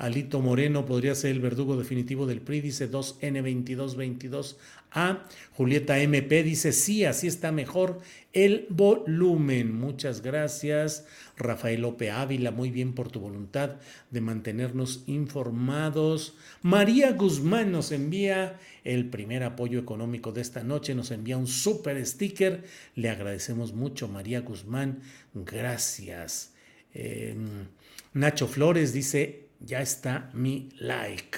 Alito 0.01 0.41
Moreno 0.41 0.85
podría 0.87 1.13
ser 1.13 1.29
el 1.29 1.41
verdugo 1.41 1.77
definitivo 1.77 2.25
del 2.25 2.41
PRI, 2.41 2.61
dice 2.61 2.89
2N2222A. 2.89 5.19
Julieta 5.53 5.99
MP 5.99 6.41
dice 6.41 6.71
sí, 6.71 7.05
así 7.05 7.27
está 7.27 7.51
mejor 7.51 7.99
el 8.33 8.65
volumen. 8.71 9.79
Muchas 9.79 10.23
gracias. 10.23 11.05
Rafael 11.37 11.81
Lope 11.81 12.09
Ávila, 12.09 12.49
muy 12.49 12.71
bien 12.71 12.93
por 12.93 13.11
tu 13.11 13.19
voluntad 13.19 13.75
de 14.09 14.21
mantenernos 14.21 15.03
informados. 15.05 16.35
María 16.63 17.11
Guzmán 17.11 17.71
nos 17.71 17.91
envía 17.91 18.59
el 18.83 19.07
primer 19.07 19.43
apoyo 19.43 19.77
económico 19.77 20.31
de 20.31 20.41
esta 20.41 20.63
noche, 20.63 20.95
nos 20.95 21.11
envía 21.11 21.37
un 21.37 21.45
super 21.45 22.03
sticker. 22.03 22.63
Le 22.95 23.11
agradecemos 23.11 23.73
mucho, 23.73 24.07
María 24.07 24.41
Guzmán. 24.41 25.01
Gracias. 25.35 26.53
Em, 26.91 27.67
Nacho 28.13 28.47
Flores 28.47 28.93
dice, 28.93 29.50
ya 29.65 29.81
está 29.81 30.29
mi 30.33 30.69
like. 30.79 31.37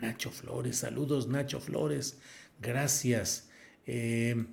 Nacho 0.00 0.30
Flores, 0.30 0.78
saludos 0.78 1.28
Nacho 1.28 1.60
Flores, 1.60 2.18
gracias. 2.60 3.48
Em, 3.86 4.48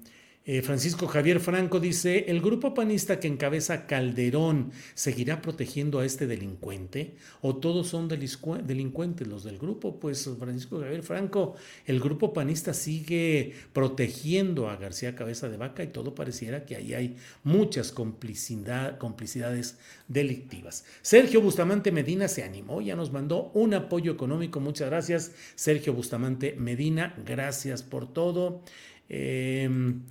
eh, 0.46 0.62
Francisco 0.64 1.06
Javier 1.06 1.40
Franco 1.40 1.80
dice, 1.80 2.26
¿el 2.28 2.42
grupo 2.42 2.74
panista 2.74 3.20
que 3.20 3.28
encabeza 3.28 3.86
Calderón 3.86 4.72
seguirá 4.96 5.42
protegiendo 5.42 6.00
a 6.00 6.06
este 6.06 6.26
delincuente? 6.26 7.16
¿O 7.42 7.58
todos 7.58 7.88
son 7.88 8.08
delincuentes 8.08 9.28
los 9.28 9.44
del 9.44 9.60
grupo? 9.60 10.00
Pues 10.00 10.28
Francisco 10.40 10.80
Javier 10.80 11.04
Franco, 11.04 11.56
el 11.86 12.00
grupo 12.00 12.34
panista 12.34 12.74
sigue 12.74 13.54
protegiendo 13.74 14.70
a 14.70 14.78
García 14.78 15.16
Cabeza 15.16 15.50
de 15.50 15.58
Vaca 15.58 15.84
y 15.84 15.88
todo 15.88 16.16
pareciera 16.16 16.66
que 16.66 16.78
ahí 16.78 16.94
hay 16.94 17.18
muchas 17.44 17.92
complicidades 17.92 19.78
delictivas. 20.08 20.86
Sergio 21.04 21.42
Bustamante 21.42 21.92
Medina 21.92 22.28
se 22.28 22.44
animó, 22.44 22.82
ya 22.82 22.96
nos 22.96 23.12
mandó 23.12 23.52
un 23.54 23.76
apoyo 23.76 24.14
económico. 24.14 24.60
Muchas 24.60 24.90
gracias, 24.90 25.32
Sergio 25.54 25.94
Bustamante 25.94 26.56
Medina, 26.58 27.14
gracias 27.24 27.84
por 27.84 28.12
todo. 28.12 28.64
Mm, 29.10 30.02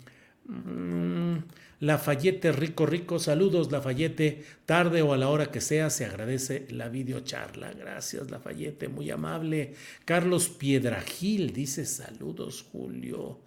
Lafayette 1.80 2.52
Rico 2.52 2.86
Rico, 2.86 3.18
saludos 3.18 3.70
Lafayette, 3.70 4.44
tarde 4.66 5.02
o 5.02 5.12
a 5.12 5.16
la 5.16 5.28
hora 5.28 5.50
que 5.50 5.60
sea, 5.60 5.90
se 5.90 6.06
agradece 6.06 6.66
la 6.70 6.88
videocharla. 6.88 7.72
Gracias 7.72 8.30
Lafayette, 8.30 8.88
muy 8.88 9.10
amable. 9.10 9.74
Carlos 10.04 10.48
Piedragil 10.48 11.52
dice 11.52 11.84
saludos 11.84 12.66
Julio. 12.72 13.40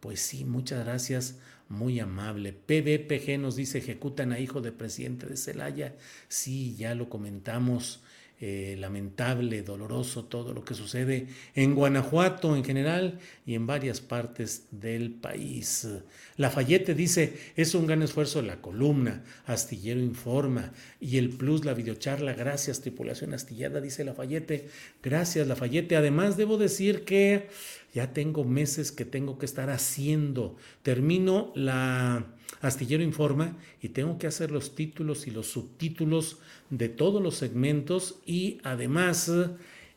Pues 0.00 0.20
sí, 0.20 0.44
muchas 0.44 0.84
gracias, 0.84 1.38
muy 1.68 2.00
amable. 2.00 2.52
PDPG 2.52 3.38
nos 3.40 3.56
dice 3.56 3.78
ejecutan 3.78 4.32
a 4.32 4.38
hijo 4.38 4.60
de 4.60 4.72
presidente 4.72 5.26
de 5.26 5.36
Celaya. 5.36 5.96
Sí, 6.28 6.76
ya 6.76 6.94
lo 6.94 7.08
comentamos. 7.08 8.02
Eh, 8.44 8.74
lamentable, 8.76 9.62
doloroso 9.62 10.24
todo 10.24 10.52
lo 10.52 10.64
que 10.64 10.74
sucede 10.74 11.28
en 11.54 11.76
Guanajuato 11.76 12.56
en 12.56 12.64
general 12.64 13.20
y 13.46 13.54
en 13.54 13.68
varias 13.68 14.00
partes 14.00 14.66
del 14.72 15.12
país. 15.12 15.86
Lafayette 16.38 16.96
dice, 16.96 17.38
es 17.54 17.76
un 17.76 17.86
gran 17.86 18.02
esfuerzo 18.02 18.42
la 18.42 18.60
columna, 18.60 19.22
Astillero 19.46 20.00
informa 20.00 20.72
y 20.98 21.18
el 21.18 21.28
plus, 21.28 21.64
la 21.64 21.72
videocharla, 21.72 22.32
gracias 22.32 22.80
tripulación 22.80 23.32
astillada, 23.32 23.80
dice 23.80 24.02
Lafayette, 24.02 24.68
gracias 25.00 25.46
Lafayette. 25.46 25.92
Además 25.92 26.36
debo 26.36 26.58
decir 26.58 27.04
que 27.04 27.48
ya 27.92 28.12
tengo 28.12 28.44
meses 28.44 28.92
que 28.92 29.04
tengo 29.04 29.38
que 29.38 29.46
estar 29.46 29.70
haciendo, 29.70 30.56
termino 30.82 31.52
la 31.54 32.26
Astillero 32.60 33.02
Informa 33.02 33.56
y 33.80 33.88
tengo 33.90 34.18
que 34.18 34.26
hacer 34.26 34.50
los 34.50 34.74
títulos 34.74 35.26
y 35.26 35.30
los 35.30 35.48
subtítulos 35.48 36.38
de 36.70 36.88
todos 36.88 37.22
los 37.22 37.36
segmentos 37.36 38.20
y 38.24 38.58
además 38.62 39.30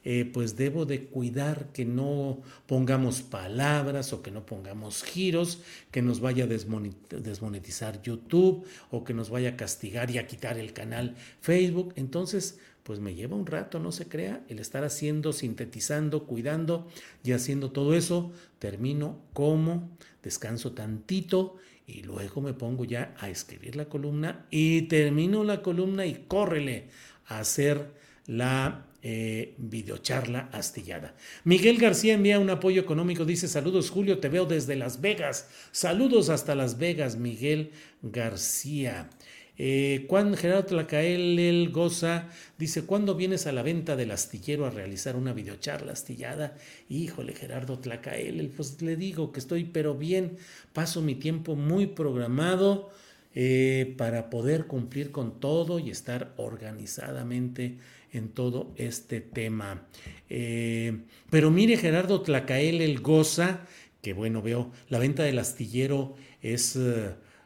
eh, 0.08 0.30
pues 0.32 0.56
debo 0.56 0.86
de 0.86 1.06
cuidar 1.06 1.72
que 1.74 1.84
no 1.84 2.42
pongamos 2.68 3.24
palabras 3.24 4.14
o 4.14 4.22
que 4.22 4.30
no 4.30 4.46
pongamos 4.46 5.04
giros, 5.04 5.64
que 5.90 6.04
nos 6.04 6.20
vaya 6.20 6.44
a 6.44 6.48
desmonetizar 6.48 8.02
YouTube 8.04 8.68
o 8.92 9.04
que 9.04 9.16
nos 9.16 9.32
vaya 9.32 9.50
a 9.50 9.58
castigar 9.58 10.12
y 10.12 10.20
a 10.20 10.28
quitar 10.28 10.60
el 10.60 10.74
canal 10.74 11.16
Facebook. 11.42 11.94
Entonces, 11.96 12.60
pues 12.86 13.00
me 13.00 13.16
lleva 13.16 13.36
un 13.36 13.48
rato, 13.48 13.80
no 13.80 13.92
se 13.92 14.08
crea, 14.08 14.44
el 14.48 14.60
estar 14.60 14.84
haciendo, 14.84 15.34
sintetizando, 15.34 16.28
cuidando 16.28 16.88
y 17.24 17.32
haciendo 17.32 17.72
todo 17.72 17.96
eso. 17.96 18.32
Termino 18.60 19.24
como, 19.34 19.90
descanso 20.22 20.74
tantito 20.74 21.58
y 21.88 22.04
luego 22.04 22.42
me 22.42 22.54
pongo 22.54 22.86
ya 22.86 23.16
a 23.18 23.28
escribir 23.28 23.76
la 23.76 23.86
columna 23.86 24.46
y 24.52 24.84
termino 24.84 25.44
la 25.44 25.64
columna 25.64 26.06
y 26.06 26.26
córrele 26.28 26.90
a 27.26 27.40
hacer 27.40 27.90
la 28.28 28.86
eh, 29.02 29.56
videocharla 29.58 30.50
astillada. 30.52 31.16
Miguel 31.44 31.80
García 31.80 32.14
envía 32.14 32.38
un 32.38 32.52
apoyo 32.52 32.82
económico, 32.82 33.26
dice 33.26 33.48
saludos 33.48 33.90
Julio, 33.90 34.20
te 34.20 34.30
veo 34.30 34.46
desde 34.46 34.76
Las 34.76 35.02
Vegas. 35.02 35.50
Saludos 35.72 36.30
hasta 36.30 36.54
Las 36.54 36.78
Vegas, 36.78 37.16
Miguel 37.16 37.72
García. 38.04 39.10
Eh, 39.58 40.06
Juan 40.10 40.36
Gerardo 40.36 40.66
Tlacael 40.66 41.40
el 41.40 41.70
Goza 41.72 42.28
dice, 42.58 42.84
¿cuándo 42.84 43.16
vienes 43.16 43.48
a 43.48 43.54
la 43.54 43.64
venta 43.64 43.96
del 43.96 44.12
astillero 44.12 44.66
a 44.66 44.70
realizar 44.70 45.16
una 45.16 45.34
videocharla 45.34 45.94
astillada? 45.94 46.58
Híjole, 46.90 47.34
Gerardo 47.34 47.80
Tlacael, 47.80 48.52
pues 48.56 48.82
le 48.82 48.96
digo 48.98 49.32
que 49.32 49.40
estoy 49.40 49.64
pero 49.66 49.96
bien, 49.96 50.38
paso 50.74 51.02
mi 51.02 51.16
tiempo 51.16 51.56
muy 51.56 51.88
programado 51.88 52.90
eh, 53.34 53.94
para 53.98 54.30
poder 54.30 54.66
cumplir 54.66 55.12
con 55.12 55.40
todo 55.40 55.80
y 55.80 55.90
estar 55.90 56.34
organizadamente 56.38 57.78
en 58.12 58.30
todo 58.30 58.74
este 58.78 59.22
tema. 59.22 59.88
Eh, 60.30 61.00
pero 61.30 61.50
mire, 61.52 61.78
Gerardo 61.78 62.22
Tlacael 62.22 62.82
el 62.82 63.00
Goza, 63.00 63.62
que 64.02 64.14
bueno, 64.14 64.42
veo, 64.42 64.72
la 64.90 65.00
venta 65.00 65.24
del 65.24 65.40
astillero 65.40 66.16
es... 66.42 66.78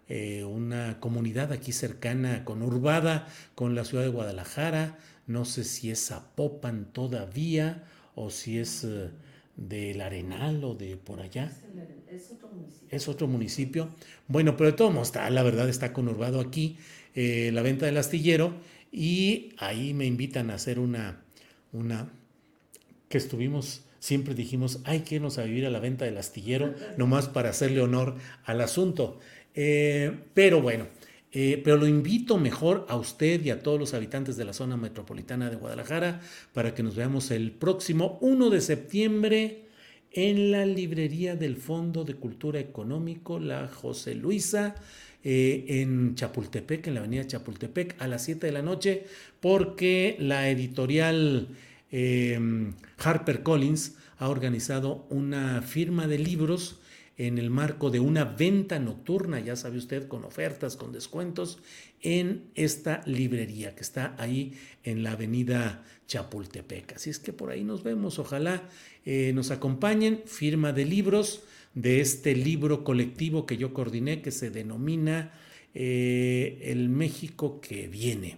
Eh, 0.09 0.43
una 0.43 0.99
comunidad 0.99 1.51
aquí 1.51 1.71
cercana, 1.71 2.43
conurbada 2.43 3.27
con 3.53 3.75
la 3.75 3.85
ciudad 3.85 4.03
de 4.03 4.09
Guadalajara. 4.09 4.97
No 5.27 5.45
sé 5.45 5.63
si 5.63 5.91
es 5.91 6.07
Zapopan 6.07 6.85
todavía 6.91 7.83
o 8.15 8.31
si 8.31 8.57
es 8.57 8.83
eh, 8.83 9.11
del 9.55 10.01
Arenal 10.01 10.63
o 10.63 10.73
de 10.73 10.97
por 10.97 11.21
allá. 11.21 11.51
Es 12.09 12.31
otro 12.31 12.49
municipio. 12.49 12.87
Es 12.89 13.07
otro 13.07 13.27
municipio. 13.27 13.89
Bueno, 14.27 14.57
pero 14.57 14.71
de 14.71 14.75
todos 14.75 14.91
modos, 14.91 15.09
está, 15.09 15.29
la 15.29 15.43
verdad 15.43 15.69
está 15.69 15.93
conurbado 15.93 16.39
aquí 16.39 16.77
eh, 17.13 17.51
la 17.53 17.61
venta 17.61 17.85
del 17.85 17.97
astillero 17.97 18.53
y 18.91 19.53
ahí 19.59 19.93
me 19.93 20.05
invitan 20.05 20.49
a 20.49 20.55
hacer 20.55 20.79
una, 20.79 21.21
una 21.71 22.09
que 23.09 23.19
estuvimos 23.19 23.83
siempre 23.99 24.33
dijimos, 24.33 24.79
hay 24.85 25.01
que 25.01 25.15
irnos 25.15 25.37
a 25.37 25.43
vivir 25.43 25.65
a 25.65 25.69
la 25.69 25.79
venta 25.79 26.05
del 26.05 26.17
astillero, 26.17 26.73
nomás 26.97 27.27
para 27.27 27.49
hacerle 27.49 27.81
honor 27.81 28.15
al 28.45 28.61
asunto. 28.61 29.19
Eh, 29.61 30.17
pero 30.33 30.61
bueno, 30.61 30.87
eh, 31.33 31.59
pero 31.61 31.75
lo 31.75 31.85
invito 31.85 32.37
mejor 32.37 32.85
a 32.87 32.95
usted 32.95 33.43
y 33.43 33.49
a 33.49 33.61
todos 33.61 33.77
los 33.77 33.93
habitantes 33.93 34.37
de 34.37 34.45
la 34.45 34.53
zona 34.53 34.77
metropolitana 34.77 35.49
de 35.49 35.57
Guadalajara 35.57 36.21
para 36.53 36.73
que 36.73 36.81
nos 36.81 36.95
veamos 36.95 37.29
el 37.29 37.51
próximo 37.51 38.17
1 38.21 38.51
de 38.51 38.61
septiembre 38.61 39.65
en 40.13 40.51
la 40.51 40.65
librería 40.65 41.35
del 41.35 41.57
Fondo 41.57 42.05
de 42.05 42.13
Cultura 42.13 42.61
Económico, 42.61 43.37
la 43.37 43.67
José 43.67 44.15
Luisa, 44.15 44.75
eh, 45.25 45.65
en 45.67 46.15
Chapultepec, 46.15 46.87
en 46.87 46.93
la 46.93 47.01
avenida 47.01 47.27
Chapultepec, 47.27 48.01
a 48.01 48.07
las 48.07 48.23
7 48.23 48.47
de 48.47 48.53
la 48.53 48.61
noche, 48.61 49.07
porque 49.41 50.15
la 50.19 50.49
editorial 50.49 51.49
Harper 52.97 53.43
Collins 53.43 53.97
ha 54.19 54.29
organizado 54.29 55.05
una 55.09 55.61
firma 55.63 56.07
de 56.07 56.19
libros 56.19 56.79
en 57.19 57.37
el 57.37 57.49
marco 57.49 57.91
de 57.91 57.99
una 57.99 58.23
venta 58.23 58.79
nocturna, 58.79 59.41
ya 59.41 59.57
sabe 59.57 59.77
usted, 59.77 60.07
con 60.07 60.23
ofertas, 60.23 60.77
con 60.77 60.93
descuentos, 60.93 61.59
en 62.01 62.45
esta 62.55 63.01
librería 63.05 63.75
que 63.75 63.81
está 63.81 64.15
ahí 64.17 64.53
en 64.85 65.03
la 65.03 65.11
avenida 65.11 65.83
Chapultepec. 66.07 66.93
Así 66.93 67.09
es 67.09 67.19
que 67.19 67.33
por 67.33 67.51
ahí 67.51 67.65
nos 67.65 67.83
vemos, 67.83 68.19
ojalá 68.19 68.63
eh, 69.05 69.33
nos 69.35 69.51
acompañen, 69.51 70.23
firma 70.25 70.71
de 70.71 70.85
libros 70.85 71.43
de 71.73 71.99
este 71.99 72.35
libro 72.35 72.85
colectivo 72.85 73.45
que 73.45 73.57
yo 73.57 73.73
coordiné, 73.73 74.21
que 74.21 74.31
se 74.31 74.49
denomina 74.49 75.33
eh, 75.73 76.59
El 76.63 76.87
México 76.87 77.59
que 77.59 77.89
viene. 77.89 78.37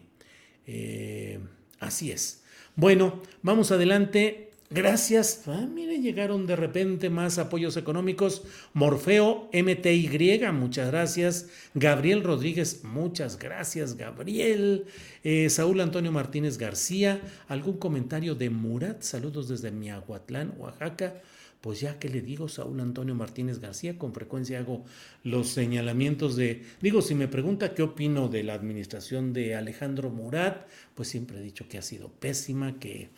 Eh, 0.65 1.39
así 1.79 2.09
es. 2.09 2.41
Bueno, 2.75 3.21
vamos 3.43 3.71
adelante. 3.71 4.50
Gracias. 4.73 5.43
Ah, 5.47 5.67
mire, 5.69 5.99
llegaron 5.99 6.47
de 6.47 6.55
repente 6.55 7.09
más 7.09 7.37
apoyos 7.37 7.75
económicos. 7.75 8.43
Morfeo 8.73 9.49
MTY, 9.51 10.39
muchas 10.53 10.91
gracias. 10.91 11.49
Gabriel 11.73 12.23
Rodríguez, 12.23 12.85
muchas 12.85 13.37
gracias, 13.37 13.97
Gabriel. 13.97 14.85
Eh, 15.25 15.49
Saúl 15.49 15.81
Antonio 15.81 16.13
Martínez 16.13 16.57
García, 16.57 17.19
¿algún 17.49 17.79
comentario 17.79 18.33
de 18.33 18.49
Murat? 18.49 19.01
Saludos 19.01 19.49
desde 19.49 19.71
Miahuatlán, 19.71 20.53
Oaxaca. 20.57 21.21
Pues 21.61 21.79
ya 21.79 21.99
que 21.99 22.09
le 22.09 22.21
digo, 22.21 22.49
Saúl 22.49 22.79
Antonio 22.79 23.13
Martínez 23.13 23.59
García, 23.59 23.97
con 23.99 24.13
frecuencia 24.13 24.59
hago 24.59 24.83
los 25.23 25.49
señalamientos 25.49 26.35
de, 26.35 26.63
digo, 26.81 27.03
si 27.03 27.13
me 27.13 27.27
pregunta 27.27 27.75
qué 27.75 27.83
opino 27.83 28.27
de 28.27 28.41
la 28.43 28.55
administración 28.55 29.31
de 29.31 29.55
Alejandro 29.55 30.09
Murat, 30.09 30.67
pues 30.95 31.09
siempre 31.09 31.37
he 31.37 31.43
dicho 31.43 31.67
que 31.69 31.77
ha 31.77 31.83
sido 31.83 32.09
pésima, 32.09 32.79
que 32.79 33.09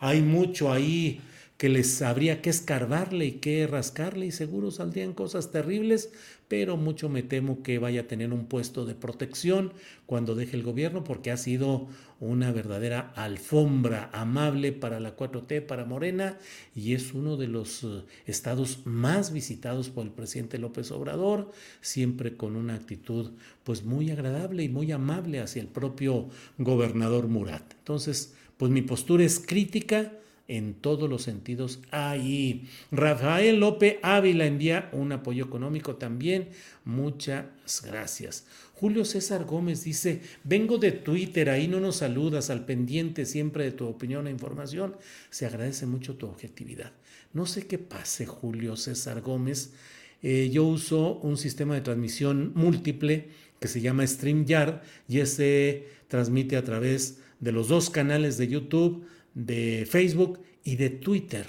hay 0.00 0.20
mucho 0.20 0.72
ahí 0.72 1.20
que 1.62 1.68
les 1.68 2.02
habría 2.02 2.42
que 2.42 2.50
escarbarle 2.50 3.24
y 3.24 3.32
que 3.34 3.68
rascarle 3.68 4.26
y 4.26 4.32
seguro 4.32 4.72
saldrían 4.72 5.12
cosas 5.12 5.52
terribles, 5.52 6.10
pero 6.48 6.76
mucho 6.76 7.08
me 7.08 7.22
temo 7.22 7.62
que 7.62 7.78
vaya 7.78 8.00
a 8.00 8.06
tener 8.08 8.32
un 8.32 8.46
puesto 8.46 8.84
de 8.84 8.96
protección 8.96 9.72
cuando 10.04 10.34
deje 10.34 10.56
el 10.56 10.64
gobierno 10.64 11.04
porque 11.04 11.30
ha 11.30 11.36
sido 11.36 11.86
una 12.18 12.50
verdadera 12.50 13.12
alfombra 13.14 14.10
amable 14.12 14.72
para 14.72 14.98
la 14.98 15.16
4T, 15.16 15.64
para 15.64 15.84
Morena, 15.84 16.36
y 16.74 16.94
es 16.94 17.14
uno 17.14 17.36
de 17.36 17.46
los 17.46 17.84
eh, 17.84 18.02
estados 18.26 18.80
más 18.84 19.32
visitados 19.32 19.88
por 19.88 20.04
el 20.04 20.10
presidente 20.10 20.58
López 20.58 20.90
Obrador, 20.90 21.52
siempre 21.80 22.36
con 22.36 22.56
una 22.56 22.74
actitud 22.74 23.30
pues 23.62 23.84
muy 23.84 24.10
agradable 24.10 24.64
y 24.64 24.68
muy 24.68 24.90
amable 24.90 25.38
hacia 25.38 25.62
el 25.62 25.68
propio 25.68 26.28
gobernador 26.58 27.28
Murat. 27.28 27.74
Entonces, 27.78 28.34
pues 28.56 28.72
mi 28.72 28.82
postura 28.82 29.22
es 29.22 29.38
crítica, 29.38 30.10
en 30.52 30.74
todos 30.74 31.08
los 31.08 31.22
sentidos 31.22 31.80
ahí. 31.90 32.68
Rafael 32.90 33.58
López 33.58 33.96
Ávila 34.02 34.44
envía 34.44 34.90
un 34.92 35.10
apoyo 35.12 35.46
económico 35.46 35.96
también. 35.96 36.50
Muchas 36.84 37.46
gracias. 37.82 38.46
Julio 38.74 39.06
César 39.06 39.46
Gómez 39.46 39.82
dice, 39.82 40.20
vengo 40.44 40.76
de 40.76 40.92
Twitter, 40.92 41.48
ahí 41.48 41.68
no 41.68 41.80
nos 41.80 41.96
saludas, 41.96 42.50
al 42.50 42.66
pendiente 42.66 43.24
siempre 43.24 43.64
de 43.64 43.72
tu 43.72 43.86
opinión 43.86 44.26
e 44.26 44.30
información. 44.30 44.94
Se 45.30 45.46
agradece 45.46 45.86
mucho 45.86 46.16
tu 46.16 46.26
objetividad. 46.26 46.92
No 47.32 47.46
sé 47.46 47.66
qué 47.66 47.78
pase, 47.78 48.26
Julio 48.26 48.76
César 48.76 49.22
Gómez. 49.22 49.72
Eh, 50.22 50.50
yo 50.52 50.64
uso 50.64 51.14
un 51.20 51.38
sistema 51.38 51.74
de 51.74 51.80
transmisión 51.80 52.52
múltiple 52.54 53.30
que 53.58 53.68
se 53.68 53.80
llama 53.80 54.06
StreamYard 54.06 54.82
y 55.08 55.20
ese 55.20 55.86
transmite 56.08 56.58
a 56.58 56.64
través 56.64 57.20
de 57.40 57.52
los 57.52 57.68
dos 57.68 57.88
canales 57.88 58.36
de 58.36 58.48
YouTube 58.48 59.06
de 59.34 59.86
Facebook 59.88 60.40
y 60.64 60.76
de 60.76 60.90
Twitter, 60.90 61.46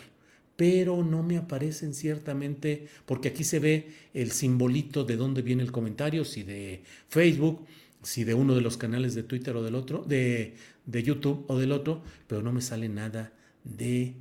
pero 0.55 1.03
no 1.03 1.23
me 1.23 1.37
aparecen 1.37 1.93
ciertamente, 1.93 2.87
porque 3.05 3.29
aquí 3.29 3.43
se 3.43 3.59
ve 3.59 3.87
el 4.13 4.31
simbolito 4.31 5.03
de 5.03 5.17
dónde 5.17 5.41
viene 5.41 5.63
el 5.63 5.71
comentario, 5.71 6.25
si 6.25 6.43
de 6.43 6.83
Facebook, 7.09 7.65
si 8.01 8.23
de 8.23 8.33
uno 8.33 8.55
de 8.55 8.61
los 8.61 8.77
canales 8.77 9.15
de 9.15 9.23
Twitter 9.23 9.55
o 9.55 9.63
del 9.63 9.75
otro, 9.75 10.03
de, 10.03 10.55
de 10.85 11.03
YouTube 11.03 11.45
o 11.47 11.57
del 11.57 11.71
otro, 11.71 12.03
pero 12.27 12.41
no 12.41 12.51
me 12.51 12.61
sale 12.61 12.89
nada 12.89 13.33
de 13.63 14.13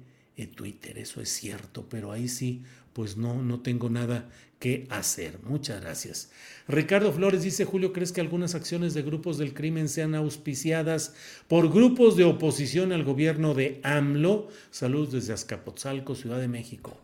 Twitter, 0.47 0.99
eso 0.99 1.21
es 1.21 1.29
cierto, 1.29 1.87
pero 1.89 2.13
ahí 2.13 2.29
sí, 2.29 2.63
pues 2.93 3.17
no, 3.17 3.43
no 3.43 3.61
tengo 3.61 3.89
nada 3.91 4.29
que 4.59 4.87
hacer. 4.91 5.41
Muchas 5.43 5.81
gracias. 5.81 6.31
Ricardo 6.69 7.13
Flores 7.13 7.43
dice, 7.43 7.65
Julio, 7.65 7.93
¿crees 7.93 8.13
que 8.13 8.21
algunas 8.21 8.55
acciones 8.55 8.95
de 8.95 9.03
grupos 9.03 9.37
del 9.37 9.55
crimen 9.55 9.89
sean 9.89 10.15
auspiciadas 10.15 11.15
por 11.49 11.73
grupos 11.73 12.17
de 12.17 12.25
oposición 12.25 12.93
al 12.93 13.03
gobierno 13.03 13.55
de 13.55 13.81
AMLO? 13.83 14.49
Saludos 14.71 15.13
desde 15.13 15.33
Azcapotzalco, 15.33 16.15
Ciudad 16.15 16.39
de 16.39 16.47
México. 16.47 16.97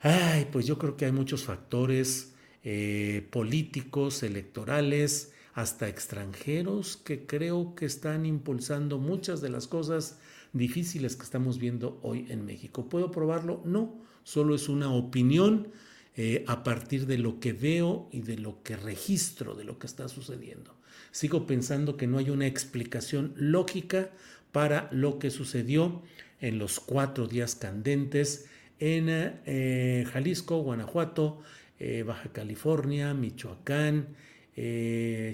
Ay, 0.00 0.46
pues 0.52 0.66
yo 0.66 0.78
creo 0.78 0.96
que 0.96 1.06
hay 1.06 1.12
muchos 1.12 1.44
factores 1.44 2.32
eh, 2.62 3.26
políticos, 3.30 4.22
electorales, 4.22 5.32
hasta 5.52 5.88
extranjeros 5.88 6.96
que 6.96 7.26
creo 7.26 7.74
que 7.74 7.86
están 7.86 8.24
impulsando 8.24 8.98
muchas 8.98 9.40
de 9.40 9.48
las 9.48 9.66
cosas 9.66 10.18
difíciles 10.52 11.16
que 11.16 11.22
estamos 11.22 11.58
viendo 11.58 11.98
hoy 12.02 12.26
en 12.28 12.44
México. 12.44 12.88
¿Puedo 12.88 13.10
probarlo? 13.10 13.62
No, 13.64 13.98
solo 14.22 14.54
es 14.54 14.68
una 14.68 14.92
opinión 14.92 15.68
eh, 16.16 16.44
a 16.48 16.64
partir 16.64 17.06
de 17.06 17.18
lo 17.18 17.40
que 17.40 17.52
veo 17.52 18.08
y 18.12 18.20
de 18.20 18.36
lo 18.36 18.62
que 18.62 18.76
registro 18.76 19.54
de 19.54 19.64
lo 19.64 19.78
que 19.78 19.86
está 19.86 20.08
sucediendo. 20.08 20.74
Sigo 21.12 21.46
pensando 21.46 21.96
que 21.96 22.06
no 22.06 22.18
hay 22.18 22.30
una 22.30 22.46
explicación 22.46 23.34
lógica 23.36 24.10
para 24.52 24.88
lo 24.92 25.18
que 25.18 25.30
sucedió 25.30 26.02
en 26.40 26.58
los 26.58 26.80
cuatro 26.80 27.26
días 27.26 27.54
candentes 27.54 28.46
en 28.78 29.06
eh, 29.08 30.06
Jalisco, 30.10 30.62
Guanajuato, 30.62 31.40
eh, 31.78 32.02
Baja 32.02 32.32
California, 32.32 33.14
Michoacán, 33.14 34.16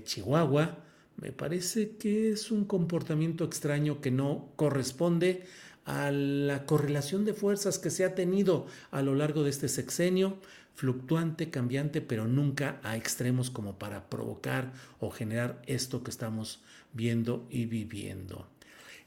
Chihuahua. 0.04 0.85
Me 1.16 1.32
parece 1.32 1.96
que 1.96 2.30
es 2.30 2.50
un 2.50 2.64
comportamiento 2.64 3.44
extraño 3.44 4.00
que 4.00 4.10
no 4.10 4.48
corresponde 4.56 5.44
a 5.86 6.10
la 6.10 6.66
correlación 6.66 7.24
de 7.24 7.32
fuerzas 7.32 7.78
que 7.78 7.90
se 7.90 8.04
ha 8.04 8.14
tenido 8.14 8.66
a 8.90 9.02
lo 9.02 9.14
largo 9.14 9.42
de 9.42 9.50
este 9.50 9.68
sexenio, 9.68 10.36
fluctuante, 10.74 11.48
cambiante, 11.48 12.02
pero 12.02 12.26
nunca 12.26 12.80
a 12.82 12.96
extremos 12.96 13.50
como 13.50 13.78
para 13.78 14.10
provocar 14.10 14.72
o 15.00 15.10
generar 15.10 15.62
esto 15.66 16.02
que 16.02 16.10
estamos 16.10 16.60
viendo 16.92 17.46
y 17.50 17.64
viviendo. 17.64 18.46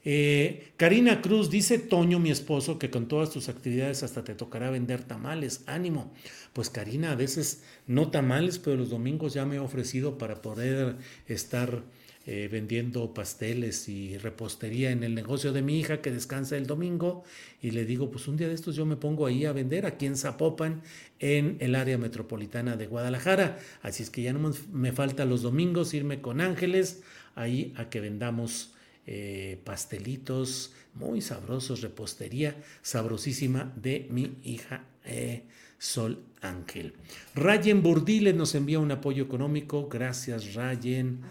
Eh, 0.04 0.72
Karina 0.76 1.20
Cruz 1.20 1.50
dice, 1.50 1.78
Toño, 1.78 2.18
mi 2.18 2.30
esposo, 2.30 2.78
que 2.78 2.90
con 2.90 3.06
todas 3.06 3.30
tus 3.30 3.48
actividades 3.48 4.02
hasta 4.02 4.24
te 4.24 4.34
tocará 4.34 4.70
vender 4.70 5.02
tamales. 5.02 5.62
Ánimo. 5.66 6.12
Pues 6.52 6.70
Karina, 6.70 7.12
a 7.12 7.16
veces 7.16 7.62
no 7.86 8.10
tamales, 8.10 8.58
pero 8.58 8.76
los 8.76 8.90
domingos 8.90 9.34
ya 9.34 9.44
me 9.44 9.56
he 9.56 9.60
ofrecido 9.60 10.18
para 10.18 10.40
poder 10.42 10.96
estar 11.26 11.82
eh, 12.26 12.48
vendiendo 12.52 13.14
pasteles 13.14 13.88
y 13.88 14.18
repostería 14.18 14.90
en 14.90 15.04
el 15.04 15.14
negocio 15.14 15.52
de 15.52 15.62
mi 15.62 15.80
hija 15.80 16.02
que 16.02 16.10
descansa 16.10 16.56
el 16.56 16.66
domingo 16.66 17.24
y 17.62 17.70
le 17.70 17.86
digo, 17.86 18.10
pues 18.10 18.28
un 18.28 18.36
día 18.36 18.46
de 18.46 18.54
estos 18.54 18.76
yo 18.76 18.84
me 18.84 18.96
pongo 18.96 19.26
ahí 19.26 19.46
a 19.46 19.52
vender 19.52 19.86
aquí 19.86 20.04
en 20.04 20.16
Zapopan, 20.16 20.82
en 21.18 21.56
el 21.60 21.74
área 21.74 21.96
metropolitana 21.96 22.76
de 22.76 22.86
Guadalajara. 22.86 23.58
Así 23.82 24.02
es 24.02 24.10
que 24.10 24.22
ya 24.22 24.34
no 24.34 24.52
me 24.70 24.92
falta 24.92 25.24
los 25.24 25.42
domingos 25.42 25.94
irme 25.94 26.20
con 26.20 26.40
Ángeles 26.40 27.02
ahí 27.34 27.72
a 27.76 27.88
que 27.88 28.00
vendamos 28.00 28.74
eh, 29.12 29.60
pastelitos 29.64 30.72
muy 30.94 31.20
sabrosos, 31.20 31.80
repostería 31.80 32.54
sabrosísima 32.80 33.72
de 33.74 34.06
mi 34.08 34.38
hija. 34.44 34.84
Eh, 35.04 35.42
Sol 35.78 36.22
Ángel. 36.42 36.94
Rayen 37.34 37.82
Burdiles 37.82 38.36
nos 38.36 38.54
envía 38.54 38.78
un 38.78 38.92
apoyo 38.92 39.24
económico. 39.24 39.88
Gracias, 39.88 40.54
Rayen. 40.54 41.22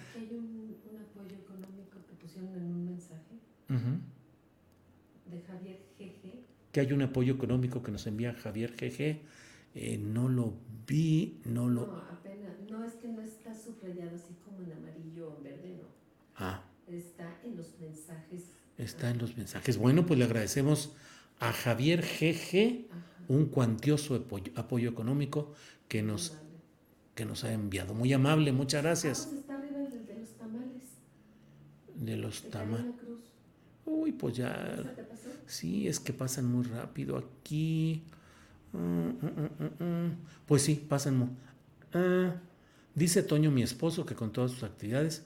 de 5.32 5.42
Javier 5.42 5.80
GG. 5.98 6.72
Que 6.74 6.82
hay 6.82 6.92
un 6.92 7.04
apoyo 7.04 7.36
económico 7.36 7.82
que 7.82 7.92
nos 7.92 8.06
envía 8.08 8.34
Javier 8.34 8.74
GG. 8.76 9.22
Eh, 9.76 9.98
no 9.98 10.28
lo 10.28 10.54
vi, 10.86 11.39
no 11.46 11.70
lo... 11.70 11.88
No, 11.88 11.98
apenas, 12.12 12.60
no 12.70 12.84
es 12.84 12.96
que 12.96 13.08
no 13.08 13.22
está 13.22 13.56
subrayado 13.56 14.18
así 14.18 14.36
como 14.44 14.63
en 14.63 14.74
amarillo 14.74 15.30
o 15.30 15.38
en 15.38 15.44
verde, 15.44 15.78
no. 15.78 15.88
Ah. 16.36 16.68
Está 16.89 17.39
en 17.43 17.56
los 17.56 17.78
mensajes. 17.80 18.43
Está 18.78 19.12
en 19.12 19.19
los 19.19 19.38
mensajes. 19.38 19.78
Bueno, 19.78 20.06
pues 20.06 20.17
le 20.17 20.25
agradecemos 20.25 20.95
a 21.39 21.52
Javier 21.52 22.02
GG 22.02 22.88
un 23.28 23.45
cuantioso 23.45 24.15
apoyo, 24.15 24.52
apoyo 24.56 24.89
económico 24.89 25.54
que 25.88 26.02
nos, 26.02 26.38
que 27.13 27.25
nos 27.25 27.43
ha 27.43 27.54
enviado. 27.54 27.93
Muy 27.93 28.12
amable, 28.12 28.52
muchas 28.52 28.84
gracias. 28.84 29.21
Ah, 29.21 29.28
pues 29.30 29.41
está 29.41 29.58
arriba 29.58 29.80
el 29.80 30.06
de 30.06 30.15
los 30.15 30.30
tamales. 30.38 30.84
De 31.95 32.17
los 32.17 32.49
tamales. 32.49 32.95
Uy, 33.86 34.12
pues 34.12 34.36
ya. 34.36 34.95
Sí, 35.45 35.88
es 35.88 35.99
que 35.99 36.13
pasan 36.13 36.45
muy 36.45 36.63
rápido 36.63 37.17
aquí. 37.17 38.04
Mm, 38.71 38.80
mm, 38.80 39.84
mm, 39.84 40.17
pues 40.47 40.63
sí, 40.63 40.75
pasan 40.75 41.17
muy. 41.17 41.30
Ah, 41.93 42.36
dice 42.95 43.21
Toño, 43.21 43.52
mi 43.52 43.62
esposo, 43.62 44.06
que 44.06 44.15
con 44.15 44.32
todas 44.32 44.52
sus 44.52 44.63
actividades. 44.63 45.25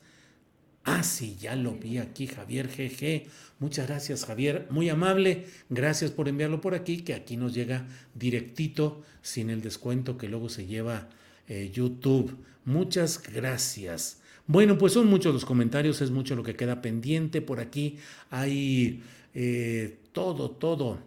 Ah, 0.85 1.01
sí, 1.03 1.37
ya 1.39 1.55
lo 1.55 1.73
vi 1.75 1.97
aquí, 1.97 2.27
Javier 2.27 2.67
GG. 2.67 3.29
Muchas 3.59 3.87
gracias, 3.87 4.25
Javier. 4.25 4.67
Muy 4.69 4.89
amable. 4.89 5.45
Gracias 5.69 6.11
por 6.11 6.27
enviarlo 6.27 6.59
por 6.59 6.75
aquí, 6.75 7.01
que 7.03 7.13
aquí 7.13 7.37
nos 7.37 7.53
llega 7.53 7.87
directito, 8.13 9.01
sin 9.21 9.49
el 9.49 9.61
descuento 9.61 10.17
que 10.17 10.27
luego 10.27 10.49
se 10.49 10.65
lleva 10.65 11.07
eh, 11.47 11.71
YouTube. 11.73 12.37
Muchas 12.65 13.21
gracias. 13.23 14.19
Bueno, 14.45 14.77
pues 14.77 14.91
son 14.91 15.07
muchos 15.07 15.33
los 15.33 15.45
comentarios, 15.45 16.01
es 16.01 16.11
mucho 16.11 16.35
lo 16.35 16.43
que 16.43 16.55
queda 16.55 16.81
pendiente. 16.81 17.41
Por 17.41 17.61
aquí 17.61 17.97
hay 18.29 19.01
eh, 19.33 19.99
todo, 20.11 20.51
todo. 20.51 20.99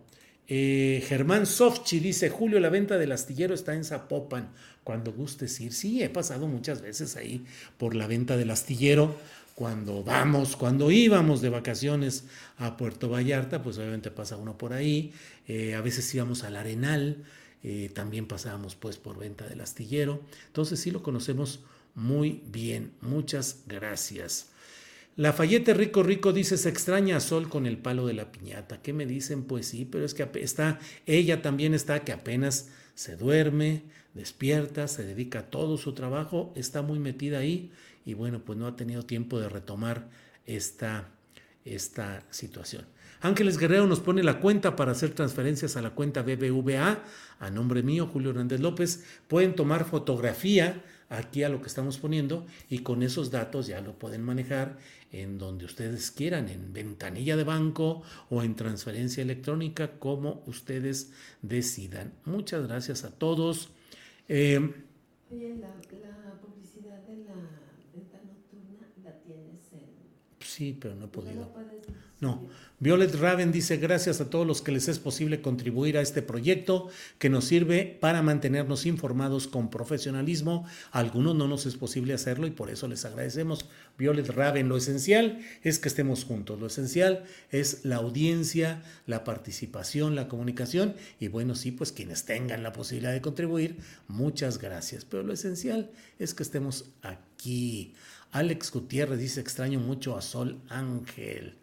Eh, 0.48 1.04
Germán 1.06 1.44
Sofchi 1.44 2.00
dice, 2.00 2.30
Julio, 2.30 2.60
la 2.60 2.70
venta 2.70 2.96
del 2.96 3.12
astillero 3.12 3.54
está 3.54 3.74
en 3.74 3.84
Zapopan. 3.84 4.52
Cuando 4.84 5.12
gustes 5.12 5.60
ir. 5.60 5.72
Sí, 5.72 6.02
he 6.02 6.08
pasado 6.08 6.46
muchas 6.46 6.80
veces 6.80 7.16
ahí 7.16 7.44
por 7.76 7.96
la 7.96 8.06
venta 8.06 8.36
del 8.36 8.50
astillero. 8.50 9.16
Cuando 9.56 10.04
vamos, 10.04 10.54
cuando 10.54 10.92
íbamos 10.92 11.40
de 11.40 11.48
vacaciones 11.48 12.26
a 12.58 12.76
Puerto 12.76 13.08
Vallarta, 13.08 13.62
pues 13.62 13.76
obviamente 13.78 14.12
pasa 14.12 14.36
uno 14.36 14.56
por 14.56 14.72
ahí. 14.72 15.12
Eh, 15.48 15.74
a 15.74 15.80
veces 15.80 16.14
íbamos 16.14 16.44
al 16.44 16.54
Arenal, 16.54 17.24
también 17.94 18.28
pasábamos 18.28 18.76
pues 18.76 18.96
por 18.96 19.18
venta 19.18 19.44
del 19.48 19.60
astillero. 19.60 20.22
Entonces 20.46 20.78
sí 20.78 20.92
lo 20.92 21.02
conocemos 21.02 21.64
muy 21.96 22.42
bien, 22.52 22.92
muchas 23.00 23.62
gracias. 23.66 24.50
Lafayette 25.16 25.72
Rico 25.72 26.02
Rico 26.02 26.34
dice, 26.34 26.58
se 26.58 26.68
extraña 26.68 27.16
a 27.16 27.20
Sol 27.20 27.48
con 27.48 27.64
el 27.64 27.78
palo 27.78 28.06
de 28.06 28.12
la 28.12 28.30
piñata. 28.30 28.82
¿Qué 28.82 28.92
me 28.92 29.06
dicen? 29.06 29.44
Pues 29.44 29.66
sí, 29.66 29.86
pero 29.90 30.04
es 30.04 30.12
que 30.12 30.28
está, 30.34 30.78
ella 31.06 31.40
también 31.40 31.72
está 31.72 32.04
que 32.04 32.12
apenas 32.12 32.68
se 32.94 33.16
duerme, 33.16 33.84
despierta, 34.16 34.88
se 34.88 35.04
dedica 35.04 35.40
a 35.40 35.50
todo 35.50 35.76
su 35.76 35.92
trabajo, 35.92 36.52
está 36.56 36.82
muy 36.82 36.98
metida 36.98 37.38
ahí 37.38 37.70
y 38.04 38.14
bueno, 38.14 38.40
pues 38.44 38.58
no 38.58 38.66
ha 38.66 38.76
tenido 38.76 39.04
tiempo 39.04 39.38
de 39.38 39.48
retomar 39.48 40.08
esta, 40.46 41.08
esta 41.64 42.24
situación. 42.30 42.84
Ángeles 43.20 43.58
Guerrero 43.58 43.86
nos 43.86 44.00
pone 44.00 44.22
la 44.22 44.40
cuenta 44.40 44.76
para 44.76 44.92
hacer 44.92 45.10
transferencias 45.10 45.76
a 45.76 45.82
la 45.82 45.90
cuenta 45.90 46.22
BBVA 46.22 47.02
a 47.38 47.50
nombre 47.50 47.82
mío, 47.82 48.08
Julio 48.12 48.30
Hernández 48.30 48.60
López. 48.60 49.04
Pueden 49.26 49.54
tomar 49.54 49.84
fotografía 49.84 50.82
aquí 51.08 51.42
a 51.42 51.48
lo 51.48 51.60
que 51.60 51.68
estamos 51.68 51.98
poniendo 51.98 52.46
y 52.68 52.80
con 52.80 53.02
esos 53.02 53.30
datos 53.30 53.66
ya 53.66 53.80
lo 53.80 53.98
pueden 53.98 54.22
manejar 54.22 54.78
en 55.12 55.38
donde 55.38 55.64
ustedes 55.64 56.10
quieran, 56.10 56.48
en 56.48 56.72
ventanilla 56.72 57.36
de 57.36 57.44
banco 57.44 58.02
o 58.28 58.42
en 58.42 58.54
transferencia 58.54 59.22
electrónica, 59.22 59.98
como 59.98 60.42
ustedes 60.46 61.12
decidan. 61.42 62.12
Muchas 62.24 62.66
gracias 62.66 63.04
a 63.04 63.10
todos. 63.10 63.70
Eh, 64.28 64.58
la, 65.30 65.70
de 67.06 67.16
la 67.24 67.36
venta 67.94 68.18
nocturna 68.24 68.92
la 69.04 69.20
tienes 69.22 69.72
en... 69.72 69.86
Sí, 70.56 70.74
pero 70.80 70.94
no 70.94 71.04
he 71.04 71.08
podido. 71.08 71.52
No. 72.18 72.48
Violet 72.78 73.14
Raven 73.14 73.52
dice 73.52 73.76
gracias 73.76 74.22
a 74.22 74.30
todos 74.30 74.46
los 74.46 74.62
que 74.62 74.72
les 74.72 74.88
es 74.88 74.98
posible 74.98 75.42
contribuir 75.42 75.98
a 75.98 76.00
este 76.00 76.22
proyecto 76.22 76.88
que 77.18 77.28
nos 77.28 77.44
sirve 77.44 77.98
para 78.00 78.22
mantenernos 78.22 78.86
informados 78.86 79.48
con 79.48 79.68
profesionalismo. 79.68 80.66
A 80.92 81.00
algunos 81.00 81.34
no 81.34 81.46
nos 81.46 81.66
es 81.66 81.76
posible 81.76 82.14
hacerlo 82.14 82.46
y 82.46 82.52
por 82.52 82.70
eso 82.70 82.88
les 82.88 83.04
agradecemos. 83.04 83.68
Violet 83.98 84.30
Raven, 84.30 84.70
lo 84.70 84.78
esencial 84.78 85.40
es 85.62 85.78
que 85.78 85.88
estemos 85.88 86.24
juntos. 86.24 86.58
Lo 86.58 86.68
esencial 86.68 87.24
es 87.50 87.84
la 87.84 87.96
audiencia, 87.96 88.82
la 89.06 89.24
participación, 89.24 90.14
la 90.14 90.26
comunicación 90.26 90.94
y 91.20 91.28
bueno, 91.28 91.54
sí, 91.54 91.70
pues 91.70 91.92
quienes 91.92 92.24
tengan 92.24 92.62
la 92.62 92.72
posibilidad 92.72 93.12
de 93.12 93.20
contribuir, 93.20 93.76
muchas 94.08 94.56
gracias. 94.56 95.04
Pero 95.04 95.22
lo 95.22 95.34
esencial 95.34 95.90
es 96.18 96.32
que 96.32 96.44
estemos 96.44 96.86
aquí. 97.02 97.92
Alex 98.36 98.70
Gutiérrez 98.70 99.18
dice 99.18 99.40
extraño 99.40 99.80
mucho 99.80 100.14
a 100.14 100.20
Sol 100.20 100.60
Ángel. 100.68 101.54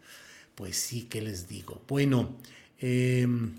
Pues 0.56 0.74
sí, 0.76 1.06
¿qué 1.08 1.22
les 1.22 1.46
digo? 1.46 1.80
Bueno, 1.86 2.34
em, 2.80 3.54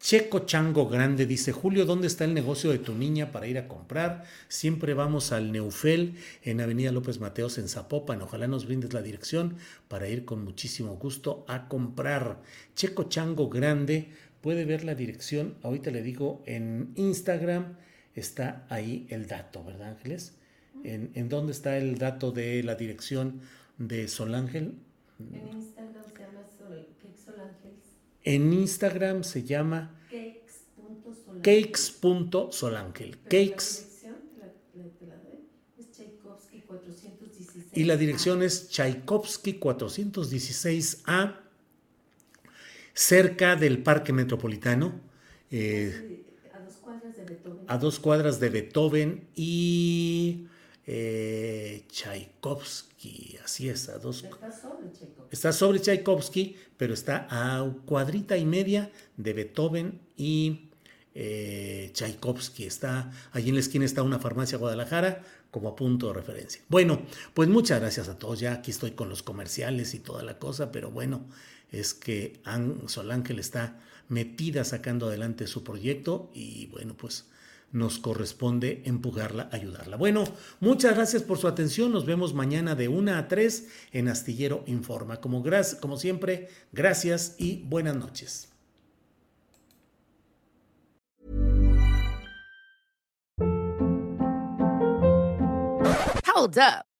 Checo 0.00 0.46
Chango 0.46 0.88
Grande 0.88 1.26
dice, 1.26 1.52
Julio, 1.52 1.84
¿dónde 1.84 2.06
está 2.06 2.24
el 2.24 2.32
negocio 2.32 2.70
de 2.70 2.78
tu 2.78 2.94
niña 2.94 3.30
para 3.30 3.46
ir 3.46 3.58
a 3.58 3.68
comprar? 3.68 4.24
Siempre 4.48 4.94
vamos 4.94 5.32
al 5.32 5.52
Neufel 5.52 6.14
en 6.42 6.62
Avenida 6.62 6.92
López 6.92 7.20
Mateos 7.20 7.58
en 7.58 7.68
Zapopan. 7.68 8.22
Ojalá 8.22 8.48
nos 8.48 8.64
brindes 8.64 8.94
la 8.94 9.02
dirección 9.02 9.58
para 9.88 10.08
ir 10.08 10.24
con 10.24 10.44
muchísimo 10.44 10.96
gusto 10.96 11.44
a 11.46 11.68
comprar. 11.68 12.40
Checo 12.74 13.02
Chango 13.04 13.50
Grande, 13.50 14.08
puede 14.40 14.64
ver 14.64 14.82
la 14.82 14.94
dirección, 14.94 15.56
ahorita 15.62 15.90
le 15.90 16.02
digo 16.02 16.42
en 16.46 16.92
Instagram, 16.96 17.76
está 18.14 18.64
ahí 18.70 19.06
el 19.10 19.26
dato, 19.26 19.62
¿verdad 19.62 19.90
Ángeles? 19.90 20.32
¿En, 20.84 21.10
en 21.14 21.28
dónde 21.28 21.52
está 21.52 21.76
el 21.78 21.98
dato 21.98 22.30
de 22.30 22.62
la 22.62 22.74
dirección 22.74 23.40
de 23.78 24.06
Sol 24.08 24.34
Ángel? 24.34 24.74
En 25.18 25.48
Instagram 25.48 26.04
se 26.04 26.12
llama 26.18 26.44
Sol, 26.58 26.86
En 28.22 28.52
Instagram 28.52 29.24
se 29.24 29.42
llama 29.44 30.00
cakes.solangel. 31.42 33.18
Cakes. 33.24 33.94
Y 37.72 37.84
la 37.84 37.96
dirección 37.96 38.42
es 38.42 38.68
Tchaikovsky 38.68 39.58
416A, 39.58 41.40
cerca 42.92 43.56
del 43.56 43.82
Parque 43.82 44.12
Metropolitano. 44.12 45.00
Eh, 45.50 46.24
a 46.52 46.60
dos 46.60 46.76
cuadras 46.76 47.16
de 47.16 47.24
Beethoven. 47.24 47.64
A 47.66 47.78
dos 47.78 47.98
cuadras 47.98 48.38
de 48.40 48.48
Beethoven 48.48 49.26
y 49.34 50.46
eh, 50.86 51.84
Tchaikovsky, 51.88 53.38
así 53.42 53.68
es, 53.68 53.88
a 53.88 53.98
dos. 53.98 54.24
Está 54.24 54.52
sobre 54.52 54.90
Tchaikovsky. 54.90 55.28
Está 55.30 55.52
sobre 55.52 55.80
Tchaikovsky, 55.80 56.56
pero 56.76 56.94
está 56.94 57.26
a 57.30 57.72
cuadrita 57.86 58.36
y 58.36 58.44
media 58.44 58.90
de 59.16 59.32
Beethoven 59.32 60.00
y 60.16 60.70
eh, 61.14 61.90
Tchaikovsky. 61.92 62.64
Está 62.64 63.12
allí 63.32 63.48
en 63.48 63.54
la 63.54 63.60
esquina 63.60 63.84
está 63.84 64.02
una 64.02 64.18
farmacia 64.18 64.58
Guadalajara 64.58 65.22
como 65.50 65.68
a 65.68 65.76
punto 65.76 66.08
de 66.08 66.14
referencia. 66.14 66.62
Bueno, 66.68 67.00
pues 67.32 67.48
muchas 67.48 67.80
gracias 67.80 68.08
a 68.08 68.18
todos. 68.18 68.40
Ya 68.40 68.52
aquí 68.52 68.70
estoy 68.70 68.90
con 68.90 69.08
los 69.08 69.22
comerciales 69.22 69.94
y 69.94 70.00
toda 70.00 70.22
la 70.22 70.38
cosa, 70.38 70.72
pero 70.72 70.90
bueno, 70.90 71.24
es 71.70 71.94
que 71.94 72.40
Sol 72.86 73.10
Ángel 73.10 73.38
está 73.38 73.80
metida 74.08 74.64
sacando 74.64 75.06
adelante 75.06 75.46
su 75.46 75.64
proyecto 75.64 76.30
y 76.34 76.66
bueno, 76.66 76.96
pues 76.96 77.26
nos 77.74 77.98
corresponde 77.98 78.82
empujarla, 78.86 79.48
ayudarla. 79.52 79.96
Bueno, 79.96 80.24
muchas 80.60 80.94
gracias 80.94 81.22
por 81.22 81.38
su 81.38 81.48
atención. 81.48 81.92
Nos 81.92 82.06
vemos 82.06 82.32
mañana 82.32 82.76
de 82.76 82.86
1 82.86 83.16
a 83.16 83.28
3 83.28 83.68
en 83.92 84.08
Astillero 84.08 84.62
Informa. 84.66 85.20
Como, 85.20 85.42
como 85.80 85.96
siempre, 85.96 86.48
gracias 86.72 87.34
y 87.36 87.64
buenas 87.64 87.96
noches. 87.96 88.48
Hold 96.36 96.58
up. 96.58 96.93